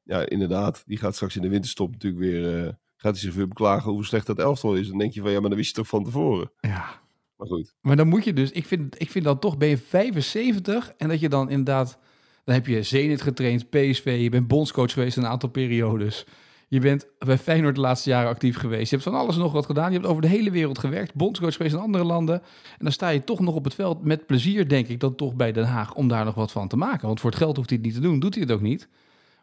ja, 0.04 0.28
inderdaad, 0.28 0.82
die 0.86 0.98
gaat 0.98 1.14
straks 1.14 1.36
in 1.36 1.42
de 1.42 1.48
winterstop 1.48 1.90
natuurlijk 1.90 2.22
weer... 2.22 2.64
eh, 2.66 2.72
gaat 2.96 3.12
hij 3.12 3.20
zich 3.22 3.34
weer 3.34 3.48
beklagen 3.48 3.90
hoe 3.92 4.04
slecht 4.04 4.26
dat 4.26 4.38
elftal 4.38 4.74
is. 4.74 4.88
Dan 4.88 4.98
denk 4.98 5.12
je 5.12 5.20
van, 5.20 5.30
ja, 5.30 5.40
maar 5.40 5.48
dat 5.48 5.58
wist 5.58 5.70
je 5.70 5.76
toch 5.76 5.88
van 5.88 6.04
tevoren. 6.04 6.50
Ja, 6.60 7.00
Maar 7.36 7.46
goed. 7.46 7.74
Maar 7.80 7.96
dan 7.96 8.08
moet 8.08 8.24
je 8.24 8.32
dus, 8.32 8.50
ik 8.50 8.66
vind, 8.66 9.00
ik 9.00 9.10
vind 9.10 9.24
dan 9.24 9.38
toch, 9.38 9.56
ben 9.58 9.68
je 9.68 9.78
75 9.78 10.92
en 10.96 11.08
dat 11.08 11.20
je 11.20 11.28
dan 11.28 11.50
inderdaad, 11.50 11.98
dan 12.44 12.54
heb 12.54 12.66
je 12.66 12.82
Zenit 12.82 13.22
getraind, 13.22 13.70
PSV, 13.70 14.18
je 14.20 14.28
bent 14.30 14.48
bondscoach 14.48 14.92
geweest 14.92 15.16
een 15.16 15.26
aantal 15.26 15.48
periodes. 15.48 16.26
Je 16.68 16.80
bent 16.80 17.06
bij 17.18 17.38
Feyenoord 17.38 17.74
de 17.74 17.80
laatste 17.80 18.10
jaren 18.10 18.28
actief 18.28 18.56
geweest. 18.56 18.90
Je 18.90 18.96
hebt 18.96 19.08
van 19.08 19.18
alles 19.18 19.34
en 19.34 19.40
nog 19.40 19.52
wat 19.52 19.66
gedaan. 19.66 19.90
Je 19.92 19.96
hebt 19.98 20.08
over 20.08 20.22
de 20.22 20.28
hele 20.28 20.50
wereld 20.50 20.78
gewerkt, 20.78 21.14
bondscoach 21.14 21.56
geweest 21.56 21.74
in 21.74 21.80
andere 21.80 22.04
landen. 22.04 22.40
En 22.42 22.78
dan 22.84 22.92
sta 22.92 23.08
je 23.08 23.24
toch 23.24 23.40
nog 23.40 23.54
op 23.54 23.64
het 23.64 23.74
veld 23.74 24.04
met 24.04 24.26
plezier, 24.26 24.68
denk 24.68 24.88
ik, 24.88 25.00
dan 25.00 25.14
toch 25.14 25.34
bij 25.34 25.52
Den 25.52 25.64
Haag 25.64 25.94
om 25.94 26.08
daar 26.08 26.24
nog 26.24 26.34
wat 26.34 26.52
van 26.52 26.68
te 26.68 26.76
maken. 26.76 27.06
Want 27.06 27.20
voor 27.20 27.30
het 27.30 27.38
geld 27.38 27.56
hoeft 27.56 27.68
hij 27.68 27.78
het 27.78 27.86
niet 27.86 27.94
te 27.96 28.00
doen, 28.02 28.18
doet 28.20 28.34
hij 28.34 28.42
het 28.42 28.52
ook 28.52 28.60
niet. 28.60 28.88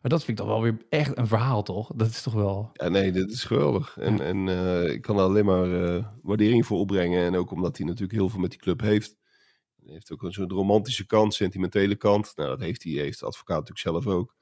Maar 0.01 0.11
dat 0.11 0.23
vind 0.23 0.39
ik 0.39 0.45
dan 0.45 0.53
wel 0.53 0.61
weer 0.61 0.77
echt 0.89 1.17
een 1.17 1.27
verhaal, 1.27 1.63
toch? 1.63 1.91
Dat 1.95 2.07
is 2.07 2.21
toch 2.21 2.33
wel... 2.33 2.69
Ja, 2.73 2.87
nee, 2.87 3.11
dit 3.11 3.31
is 3.31 3.43
geweldig. 3.43 3.97
En, 3.97 4.21
en 4.21 4.49
eh, 4.49 4.93
ik 4.93 5.01
kan 5.01 5.17
er 5.17 5.23
alleen 5.23 5.45
maar 5.45 5.83
eh, 5.83 6.05
waardering 6.21 6.65
voor 6.65 6.79
opbrengen. 6.79 7.25
En 7.25 7.35
ook 7.35 7.51
omdat 7.51 7.77
hij 7.77 7.85
natuurlijk 7.85 8.13
heel 8.13 8.29
veel 8.29 8.39
met 8.39 8.49
die 8.49 8.59
club 8.59 8.81
heeft. 8.81 9.15
Hij 9.83 9.93
heeft 9.93 10.11
ook 10.11 10.23
een 10.23 10.33
soort 10.33 10.51
romantische 10.51 11.05
kant, 11.05 11.33
sentimentele 11.33 11.95
kant. 11.95 12.31
Nou, 12.35 12.49
dat 12.49 12.59
heeft 12.59 12.83
hij, 12.83 12.91
heeft 12.91 13.19
de 13.19 13.25
advocaat 13.25 13.67
natuurlijk 13.67 13.79
zelf 13.79 14.15
ook. 14.15 14.35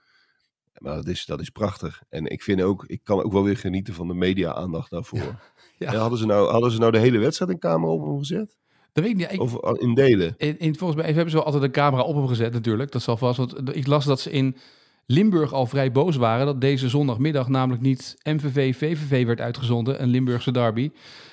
Maar 0.77 0.95
dat 0.95 1.07
is, 1.07 1.25
dat 1.25 1.39
is 1.39 1.49
prachtig. 1.49 2.01
En 2.09 2.25
ik 2.25 2.43
vind 2.43 2.61
ook, 2.61 2.85
ik 2.85 3.03
kan 3.03 3.23
ook 3.23 3.31
wel 3.31 3.43
weer 3.43 3.57
genieten 3.57 3.93
van 3.93 4.07
de 4.07 4.13
media-aandacht 4.13 4.89
daarvoor. 4.89 5.19
Ja. 5.19 5.39
Ja, 5.77 5.95
hadden, 5.95 6.19
ze 6.19 6.25
nou, 6.25 6.51
hadden 6.51 6.71
ze 6.71 6.79
nou 6.79 6.91
de 6.91 6.99
hele 6.99 7.17
wedstrijd 7.17 7.51
in 7.51 7.59
camera 7.59 7.91
op 7.91 8.05
hem 8.05 8.17
gezet? 8.17 8.57
Dat 8.91 9.03
weet 9.03 9.13
ik 9.13 9.17
niet. 9.17 9.31
Ik, 9.31 9.41
Of 9.41 9.79
in 9.79 9.93
delen? 9.93 10.33
In, 10.37 10.59
in, 10.59 10.75
volgens 10.75 11.01
mij 11.01 11.11
hebben 11.11 11.29
ze 11.29 11.35
wel 11.35 11.45
altijd 11.45 11.63
een 11.63 11.71
camera 11.71 12.03
op 12.03 12.15
hem 12.15 12.27
gezet 12.27 12.53
natuurlijk. 12.53 12.91
Dat 12.91 13.01
zal 13.01 13.17
vast. 13.17 13.37
Want 13.37 13.75
ik 13.75 13.87
las 13.87 14.05
dat 14.05 14.19
ze 14.19 14.31
in 14.31 14.55
Limburg 15.11 15.53
al 15.53 15.65
vrij 15.65 15.91
boos 15.91 16.15
waren 16.15 16.45
dat 16.45 16.61
deze 16.61 16.89
zondagmiddag 16.89 17.47
namelijk 17.47 17.81
niet 17.81 18.17
MVV-VVV 18.23 19.25
werd 19.25 19.41
uitgezonden, 19.41 20.01
een 20.01 20.09
Limburgse 20.09 20.51
derby. 20.51 20.91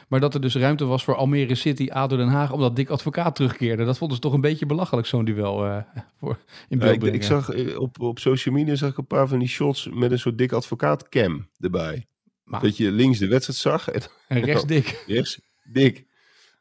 Maar 0.08 0.20
dat 0.20 0.34
er 0.34 0.40
dus 0.40 0.54
ruimte 0.54 0.84
was 0.84 1.04
voor 1.04 1.14
Almere 1.14 1.54
City, 1.54 1.88
ADO 1.90 2.16
Den 2.16 2.28
Haag, 2.28 2.52
omdat 2.52 2.76
Dick 2.76 2.88
Advocaat 2.88 3.34
terugkeerde. 3.34 3.84
Dat 3.84 3.98
vonden 3.98 4.16
ze 4.16 4.22
toch 4.22 4.32
een 4.32 4.40
beetje 4.40 4.66
belachelijk, 4.66 5.06
zo'n 5.06 5.24
duel 5.24 5.64
eh, 5.66 5.76
voor, 6.20 6.38
in 6.68 6.78
Ja, 6.78 6.96
beeld 6.98 7.14
ik, 7.14 7.22
zag 7.22 7.50
eh, 7.50 7.80
op, 7.80 8.00
op 8.00 8.18
social 8.18 8.54
media 8.54 8.74
zag 8.74 8.90
ik 8.90 8.96
een 8.98 9.06
paar 9.06 9.28
van 9.28 9.38
die 9.38 9.48
shots 9.48 9.88
met 9.92 10.10
een 10.10 10.18
soort 10.18 10.38
dik 10.38 10.52
advocaat 10.52 11.08
cam 11.08 11.48
erbij. 11.58 12.06
Maar- 12.44 12.60
Dat 12.60 12.76
je 12.76 12.90
links 12.90 13.18
de 13.18 13.28
wedstrijd 13.28 13.58
zag 13.58 13.88
en 13.88 14.02
En 14.28 14.40
rechts 14.44 14.64
Dick. 14.66 15.04
rechts 15.06 15.40
dik. 15.72 16.04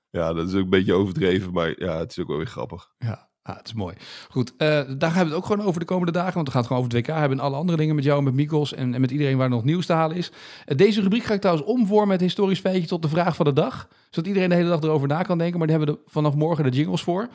Ja, 0.09 0.33
dat 0.33 0.47
is 0.47 0.53
ook 0.53 0.63
een 0.63 0.69
beetje 0.69 0.93
overdreven, 0.93 1.51
maar 1.53 1.73
ja, 1.77 1.97
het 1.99 2.11
is 2.11 2.19
ook 2.19 2.27
wel 2.27 2.37
weer 2.37 2.45
grappig. 2.47 2.91
Ja, 2.97 3.29
ah, 3.45 3.57
het 3.57 3.67
is 3.67 3.73
mooi. 3.73 3.95
Goed, 4.29 4.53
eh, 4.57 4.67
daar 4.67 4.79
hebben 4.99 4.99
we 4.99 5.17
het 5.17 5.33
ook 5.33 5.45
gewoon 5.45 5.65
over 5.65 5.79
de 5.79 5.85
komende 5.85 6.11
dagen. 6.11 6.33
Want 6.33 6.45
we 6.45 6.51
gaan 6.51 6.61
het 6.61 6.71
gewoon 6.71 6.83
over 6.83 6.97
het 6.97 7.07
WK 7.07 7.15
hebben 7.15 7.37
en 7.37 7.43
alle 7.43 7.55
andere 7.55 7.77
dingen 7.77 7.95
met 7.95 8.03
jou, 8.03 8.23
met 8.23 8.33
Mikos 8.33 8.73
en, 8.73 8.93
en 8.93 9.01
met 9.01 9.11
iedereen 9.11 9.37
waar 9.37 9.49
nog 9.49 9.63
nieuws 9.63 9.85
te 9.85 9.93
halen 9.93 10.17
is. 10.17 10.31
Eh, 10.65 10.77
deze 10.77 11.01
rubriek 11.01 11.23
ga 11.23 11.33
ik 11.33 11.41
trouwens 11.41 11.67
omvormen 11.67 12.07
met 12.07 12.21
historisch 12.21 12.59
feitje 12.59 12.87
tot 12.87 13.01
de 13.01 13.09
vraag 13.09 13.35
van 13.35 13.45
de 13.45 13.53
dag. 13.53 13.87
Zodat 14.09 14.27
iedereen 14.27 14.49
de 14.49 14.55
hele 14.55 14.69
dag 14.69 14.81
erover 14.81 15.07
na 15.07 15.21
kan 15.21 15.37
denken. 15.37 15.57
Maar 15.57 15.67
daar 15.67 15.77
hebben 15.77 15.95
we 15.95 16.01
er 16.01 16.11
vanaf 16.11 16.35
morgen 16.35 16.63
de 16.63 16.69
jingles 16.69 17.01
voor. 17.01 17.29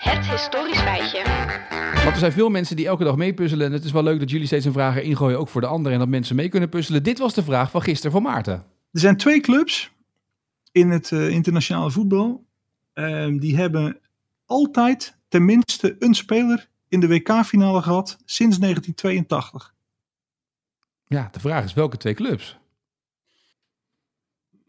Het 0.00 0.26
historisch 0.26 0.80
feitje. 0.80 1.22
Want 1.94 2.12
er 2.12 2.18
zijn 2.18 2.32
veel 2.32 2.48
mensen 2.48 2.76
die 2.76 2.86
elke 2.86 3.04
dag 3.04 3.16
meepuzzelen. 3.16 3.66
En 3.66 3.72
het 3.72 3.84
is 3.84 3.92
wel 3.92 4.02
leuk 4.02 4.18
dat 4.18 4.30
jullie 4.30 4.46
steeds 4.46 4.64
een 4.64 4.72
vraag 4.72 4.96
erin 4.96 5.16
gooien, 5.16 5.38
ook 5.38 5.48
voor 5.48 5.60
de 5.60 5.66
anderen. 5.66 5.92
En 5.92 5.98
dat 5.98 6.08
mensen 6.08 6.36
mee 6.36 6.48
kunnen 6.48 6.68
puzzelen. 6.68 7.02
Dit 7.02 7.18
was 7.18 7.34
de 7.34 7.42
vraag 7.42 7.70
van 7.70 7.82
gisteren 7.82 8.12
van 8.12 8.22
Maarten. 8.22 8.64
Er 8.92 9.00
zijn 9.00 9.16
twee 9.16 9.40
clubs 9.40 9.90
in 10.72 10.90
het 10.90 11.12
eh, 11.12 11.28
internationale 11.28 11.90
voetbal. 11.90 12.44
Ehm, 12.92 13.38
die 13.38 13.56
hebben 13.56 13.98
altijd 14.46 15.16
tenminste 15.30 15.96
een 15.98 16.14
speler 16.14 16.68
in 16.88 17.00
de 17.00 17.08
WK-finale 17.08 17.82
gehad 17.82 18.08
sinds 18.24 18.58
1982. 18.58 19.74
Ja, 21.06 21.28
de 21.32 21.40
vraag 21.40 21.64
is 21.64 21.72
welke 21.72 21.96
twee 21.96 22.14
clubs? 22.14 22.58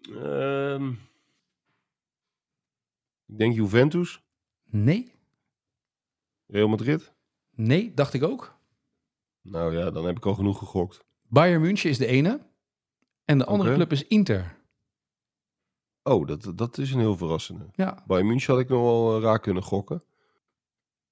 Ehm, 0.02 0.89
ik 3.26 3.38
denk 3.38 3.56
Juventus, 3.56 4.21
Nee, 4.63 5.12
Real 6.47 6.67
Madrid. 6.67 7.13
nee, 7.56 7.93
dacht 7.93 8.13
ik 8.13 8.24
ook. 8.24 8.60
Nou 9.41 9.78
ja, 9.78 9.91
dan 9.91 10.06
heb 10.06 10.17
ik 10.17 10.26
al 10.26 10.34
genoeg 10.34 10.58
gegokt. 10.58 11.06
Bayern 11.28 11.62
München 11.62 11.89
is 11.89 11.97
de 11.97 12.06
ene. 12.06 12.50
En 13.26 13.38
de 13.38 13.45
andere 13.45 13.74
club 13.74 13.91
is 13.91 14.08
Inter. 14.08 14.60
Oh, 16.04 16.28
dat, 16.28 16.52
dat 16.56 16.78
is 16.78 16.91
een 16.91 17.00
heel 17.00 17.17
verrassende. 17.17 17.69
Ja, 17.76 18.04
Bij 18.08 18.24
München 18.24 18.54
had 18.54 18.62
ik 18.63 18.69
nog 18.69 18.82
wel 18.82 19.15
eh, 19.17 19.24
raar 19.24 19.39
kunnen 19.39 19.63
gokken. 19.63 20.04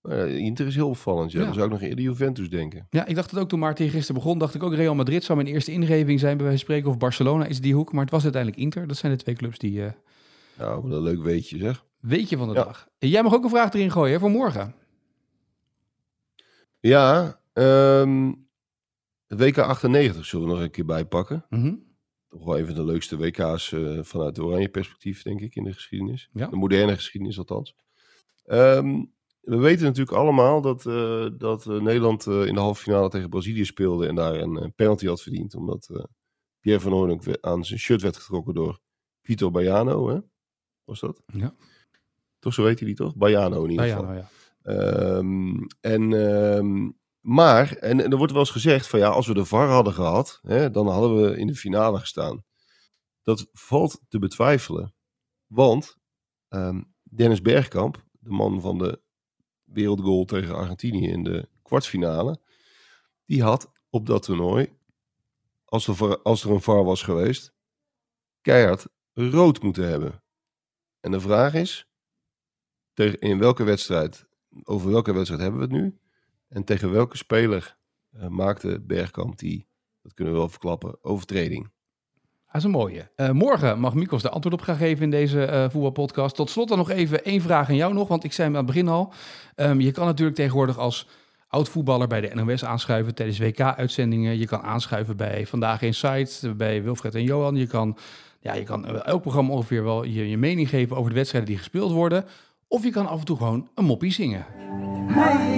Ja, 0.04 0.24
Inter 0.24 0.68
is 0.68 0.76
heel 0.76 0.90
opvallend. 0.90 1.32
Ja. 1.32 1.40
Ja. 1.40 1.46
Dan 1.46 1.54
zou 1.54 1.66
ik 1.66 1.72
nog 1.72 1.82
eerder 1.82 2.04
Juventus 2.04 2.50
denken. 2.50 2.88
Ja, 2.90 3.06
ik 3.06 3.16
dacht 3.16 3.32
het 3.32 3.40
ook 3.40 3.50
toen 3.50 3.60
Maarten 3.60 3.90
gisteren 3.90 4.22
begon. 4.22 4.38
Dacht 4.38 4.56
ik 4.56 4.64
ook 4.64 4.74
Real 4.74 4.96
Madrid 4.96 5.24
zou 5.24 5.38
mijn 5.44 5.54
eerste 5.54 5.72
ingeving 5.72 6.20
zijn 6.20 6.38
bij 6.38 6.46
wijze 6.46 6.66
van 6.66 6.74
spreken. 6.74 6.90
Of 6.90 6.98
Barcelona 6.98 7.46
is 7.46 7.62
die 7.62 7.74
hoek. 7.74 7.92
Maar 7.92 8.02
het 8.02 8.12
was 8.12 8.24
uiteindelijk 8.24 8.62
Inter. 8.62 8.88
Dat 8.88 8.98
zijn 8.98 9.12
de 9.12 9.18
twee 9.24 9.36
clubs 9.36 9.58
die 9.58 9.84
eh 9.86 9.92
Nou, 10.58 10.82
wat 10.82 10.92
een 10.92 11.02
leuk 11.04 11.22
weetje 11.22 11.58
zeg. 11.58 11.86
weet 12.00 12.30
je 12.30 12.38
van 12.38 12.48
de 12.48 12.54
Ja. 12.54 12.64
dag. 12.64 12.88
En 13.00 13.10
jij 13.10 13.24
mag 13.24 13.34
ook 13.34 13.44
een 13.44 13.50
vraag 13.50 13.74
erin 13.74 13.92
gooien 13.92 14.14
hè, 14.14 14.20
voor 14.20 14.30
morgen. 14.32 14.76
Ja, 16.80 17.40
ehm, 17.54 18.32
WK 19.28 19.58
98 19.58 20.26
zullen 20.26 20.48
we 20.48 20.54
nog 20.54 20.62
een 20.62 20.72
keer 20.72 20.86
bijpakken. 20.86 21.46
Mhm. 21.50 21.74
Toch 22.30 22.44
wel 22.46 22.60
een 22.60 22.66
van 22.66 22.76
de 22.76 22.86
leukste 22.86 23.18
WK's 23.18 23.72
eh, 23.72 24.00
vanuit 24.02 24.36
de 24.36 24.44
oranje 24.44 24.70
perspectief, 24.70 25.22
denk 25.24 25.40
ik, 25.42 25.56
in 25.56 25.64
de 25.64 25.74
geschiedenis. 25.74 26.30
Ja. 26.34 26.48
De 26.48 26.56
moderne 26.56 26.96
geschiedenis 26.96 27.38
althans. 27.38 27.76
Ehm, 28.46 29.04
we 29.50 29.58
weten 29.58 29.86
natuurlijk 29.86 30.18
allemaal 30.18 30.62
dat, 30.62 30.86
eh, 30.86 31.28
dat 31.38 31.66
eh, 31.66 31.82
Nederland 31.82 32.28
eh, 32.28 32.46
in 32.46 32.54
de 32.54 32.60
halve 32.60 32.82
finale 32.82 33.10
tegen 33.10 33.30
Brazilië 33.30 33.66
speelde 33.66 34.08
en 34.08 34.16
daar 34.16 34.34
een, 34.36 34.74
penalty 34.76 35.08
had 35.08 35.22
verdiend. 35.22 35.56
Omdat 35.56 36.08
Pierre 36.60 36.82
van 36.82 37.20
we- 37.20 37.38
aan 37.42 37.66
zijn 37.66 37.80
shirt 37.80 38.02
werd 38.02 38.18
getrokken 38.18 38.54
door 38.54 38.80
Pito 39.22 39.52
Baiano. 39.52 40.10
Hè? 40.10 40.20
Was 40.84 41.00
dat? 41.00 41.22
Ja. 41.26 41.56
Toch 42.40 42.54
zo 42.54 42.64
weet 42.64 42.80
hij 42.80 42.88
die 42.88 42.98
toch? 42.98 43.16
Baiano 43.16 43.64
in 43.64 43.70
ieder 43.70 43.86
ja, 43.86 43.96
geval. 43.96 44.12
nou 44.12 44.18
ja. 44.18 44.30
Ehm, 44.62 45.66
en, 45.80 46.14
ehm, 46.14 46.92
maar, 47.20 47.72
en, 47.76 48.04
en 48.04 48.12
er 48.12 48.18
wordt 48.18 48.32
wel 48.32 48.42
eens 48.42 48.52
gezegd 48.52 48.88
van 48.88 49.00
ja, 49.00 49.10
als 49.10 49.28
we 49.28 49.34
de 49.34 49.46
VAR 49.46 49.68
hadden 49.68 49.94
gehad, 49.94 50.40
hè, 50.42 50.72
dan 50.72 50.88
hadden 50.88 51.22
we 51.22 51.38
in 51.38 51.48
de 51.48 51.56
finale 51.56 52.00
gestaan. 52.00 52.44
Dat 53.22 53.48
valt 53.52 54.02
te 54.08 54.20
betwijfelen. 54.20 54.94
Want 55.48 55.98
ehm, 56.48 56.82
Dennis 57.04 57.42
Bergkamp, 57.42 58.06
de 58.12 58.30
man 58.30 58.62
van 58.62 58.78
de 58.78 59.02
wereldgoal 59.72 60.26
tegen 60.26 60.56
Argentinië 60.56 61.08
in 61.08 61.24
de 61.24 61.50
kwartfinale, 61.64 62.40
die 63.26 63.44
had 63.44 63.72
op 63.90 64.06
dat 64.06 64.24
toernooi, 64.24 64.78
als 65.66 65.88
er, 65.88 66.22
als 66.22 66.44
er 66.44 66.52
een 66.52 66.62
VAR 66.62 66.84
was 66.84 67.04
geweest, 67.04 67.54
keihard 68.42 68.88
rood 69.14 69.62
moeten 69.62 69.88
hebben. 69.88 70.24
En 71.00 71.12
de 71.12 71.20
vraag 71.20 71.54
is, 71.54 71.88
in 73.20 73.40
welke 73.40 73.64
wedstrijd, 73.64 74.26
over 74.64 74.92
welke 74.92 75.14
wedstrijd 75.14 75.42
hebben 75.42 75.60
we 75.60 75.66
het 75.66 75.84
nu? 75.84 75.98
En 76.48 76.64
tegen 76.64 76.92
welke 76.92 77.18
speler 77.18 77.78
eh, 78.10 78.28
maakte 78.28 78.80
Bergkamp 78.82 79.38
die, 79.38 79.68
dat 80.02 80.14
kunnen 80.14 80.34
we 80.34 80.40
wel 80.40 80.50
verklappen, 80.50 81.04
overtreding? 81.04 81.72
Dat 82.52 82.62
is 82.62 82.64
een 82.64 82.72
mooie. 82.72 83.10
Eh, 83.16 83.30
morgen 83.30 83.80
mag 83.80 83.94
Mikos 83.94 84.22
de 84.22 84.30
antwoord 84.30 84.56
op 84.56 84.62
gaan 84.62 84.76
geven 84.76 85.04
in 85.04 85.12
deze 85.12 85.46
eh, 85.46 85.70
voetbalpodcast. 85.70 86.36
Tot 86.36 86.50
slot 86.50 86.68
dan 86.68 86.78
nog 86.78 86.90
even 86.90 87.24
één 87.24 87.42
vraag 87.42 87.70
aan 87.70 87.76
jou 87.76 87.94
nog, 87.94 88.08
want 88.08 88.24
ik 88.24 88.34
zei 88.34 88.48
hem 88.48 88.58
aan 88.58 88.64
het 88.66 88.74
begin 88.74 88.90
al. 88.90 89.14
Ehm, 89.56 89.80
je 89.80 89.92
kan 89.92 90.06
natuurlijk 90.06 90.38
tegenwoordig 90.38 90.78
als 90.78 91.08
oud-voetballer 91.48 92.08
bij 92.08 92.22
de 92.22 92.32
NOS 92.36 92.66
aanschuiven 92.66 93.16
tijdens 93.16 93.40
WK-uitzendingen. 93.40 94.38
Je 94.38 94.48
kan 94.48 94.62
aanschuiven 94.62 95.18
bij 95.18 95.48
Vandaag 95.48 95.82
Insight, 95.82 96.58
bij 96.58 96.84
Wilfred 96.84 97.16
en 97.16 97.24
Johan. 97.24 97.56
Je 97.56 97.68
kan, 97.68 97.98
ja, 98.40 98.54
je 98.54 98.64
kan 98.64 98.86
eh, 98.86 99.06
elk 99.06 99.22
programma 99.22 99.54
ongeveer 99.54 99.84
wel 99.84 100.04
je, 100.04 100.30
je 100.30 100.38
mening 100.38 100.70
geven 100.70 100.98
over 100.98 101.10
de 101.10 101.16
wedstrijden 101.16 101.50
die 101.50 101.60
gespeeld 101.60 101.92
worden. 101.92 102.26
Of 102.68 102.84
je 102.84 102.92
kan 102.92 103.08
af 103.08 103.20
en 103.20 103.26
toe 103.26 103.38
gewoon 103.38 103.70
een 103.76 103.86
moppie 103.86 104.12
zingen. 104.12 104.46
Hey, 105.08 105.58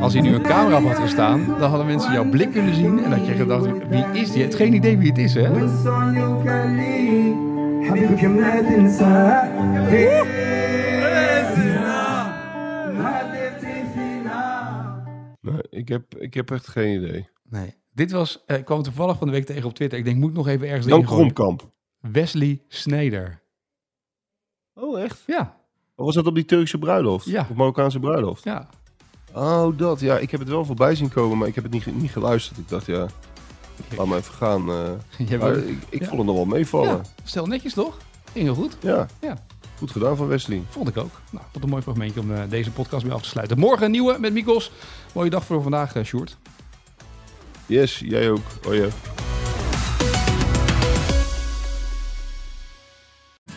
als 0.00 0.12
hier 0.12 0.22
nu 0.22 0.34
een 0.34 0.42
camera 0.42 0.76
op 0.76 0.84
had 0.84 0.98
gestaan, 0.98 1.46
dan 1.58 1.68
hadden 1.70 1.86
mensen 1.86 2.12
jouw 2.12 2.28
blik 2.30 2.52
kunnen 2.52 2.74
zien 2.74 3.04
en 3.04 3.12
had 3.12 3.26
je 3.26 3.32
gedacht, 3.32 3.88
wie 3.88 4.04
is 4.12 4.32
die? 4.32 4.42
Het 4.42 4.54
geen 4.54 4.74
idee 4.74 4.98
wie 4.98 5.08
het 5.08 5.18
is, 5.18 5.34
hè? 5.34 5.48
Ik 15.70 15.88
heb, 15.88 16.14
ik 16.18 16.34
heb 16.34 16.50
echt 16.50 16.68
geen 16.68 17.02
idee. 17.02 17.28
Nee. 17.48 17.74
Dit 17.92 18.10
was, 18.10 18.44
eh, 18.46 18.56
ik 18.56 18.64
kwam 18.64 18.82
toevallig 18.82 19.18
van 19.18 19.26
de 19.26 19.32
week 19.32 19.46
tegen 19.46 19.64
op 19.64 19.74
Twitter. 19.74 19.98
Ik 19.98 20.04
denk, 20.04 20.16
moet 20.16 20.30
ik 20.30 20.36
nog 20.36 20.48
even 20.48 20.68
ergens 20.68 20.86
Dan 20.86 21.04
Kromkamp. 21.04 21.70
Wesley 22.00 22.62
Snijder. 22.68 23.42
Oh, 24.78 25.00
echt? 25.00 25.22
Ja, 25.26 25.56
Of 25.94 26.04
was 26.04 26.14
dat 26.14 26.26
op 26.26 26.34
die 26.34 26.44
Turkse 26.44 26.78
bruiloft? 26.78 27.24
Ja. 27.26 27.46
Of 27.50 27.56
Marokkaanse 27.56 27.98
bruiloft? 27.98 28.44
ja. 28.44 28.68
Oh, 29.32 29.78
dat. 29.78 30.00
Ja, 30.00 30.18
ik 30.18 30.30
heb 30.30 30.40
het 30.40 30.48
wel 30.48 30.64
voorbij 30.64 30.94
zien 30.94 31.08
komen, 31.08 31.38
maar 31.38 31.48
ik 31.48 31.54
heb 31.54 31.64
het 31.64 31.72
niet, 31.72 31.86
niet 32.00 32.10
geluisterd. 32.10 32.58
Ik 32.58 32.68
dacht, 32.68 32.86
ja, 32.86 33.06
laat 33.96 34.06
maar 34.06 34.18
even 34.18 34.34
gaan. 34.34 34.60
eh. 34.70 35.28
Maar 35.40 35.52
wil- 35.54 35.68
ik 35.68 35.78
ik 35.88 36.00
ja. 36.00 36.06
vond 36.06 36.18
het 36.18 36.26
nog 36.26 36.36
wel 36.36 36.44
meevallen. 36.44 36.88
ja, 36.96 37.00
stel 37.24 37.46
netjes 37.46 37.74
toch? 37.74 37.96
Ging 38.32 38.44
heel 38.44 38.54
goed. 38.54 38.76
Ja. 38.80 39.06
Ja. 39.20 39.36
Goed 39.78 39.90
gedaan 39.90 40.16
van 40.16 40.26
Wesley. 40.26 40.62
Vond 40.68 40.88
ik 40.88 40.96
ook. 40.96 41.20
Nou, 41.30 41.44
wat 41.52 41.62
een 41.62 41.68
mooi 41.68 41.82
fragmentje 41.82 42.20
om 42.20 42.32
eh, 42.34 42.42
deze 42.48 42.70
podcast 42.70 43.04
mee 43.04 43.12
af 43.14 43.22
te 43.22 43.28
sluiten. 43.28 43.58
Morgen 43.58 43.84
een 43.84 43.90
nieuwe 43.90 44.16
met 44.18 44.32
Mikos. 44.32 44.70
Mooie 45.14 45.30
dag 45.30 45.44
voor 45.44 45.62
vandaag, 45.62 45.94
eh 45.94 46.04
Sjoerd. 46.04 46.36
Yes, 47.66 47.98
jij 47.98 48.30
ook. 48.30 48.42
Oh 48.68 48.74
ja. 48.74 48.86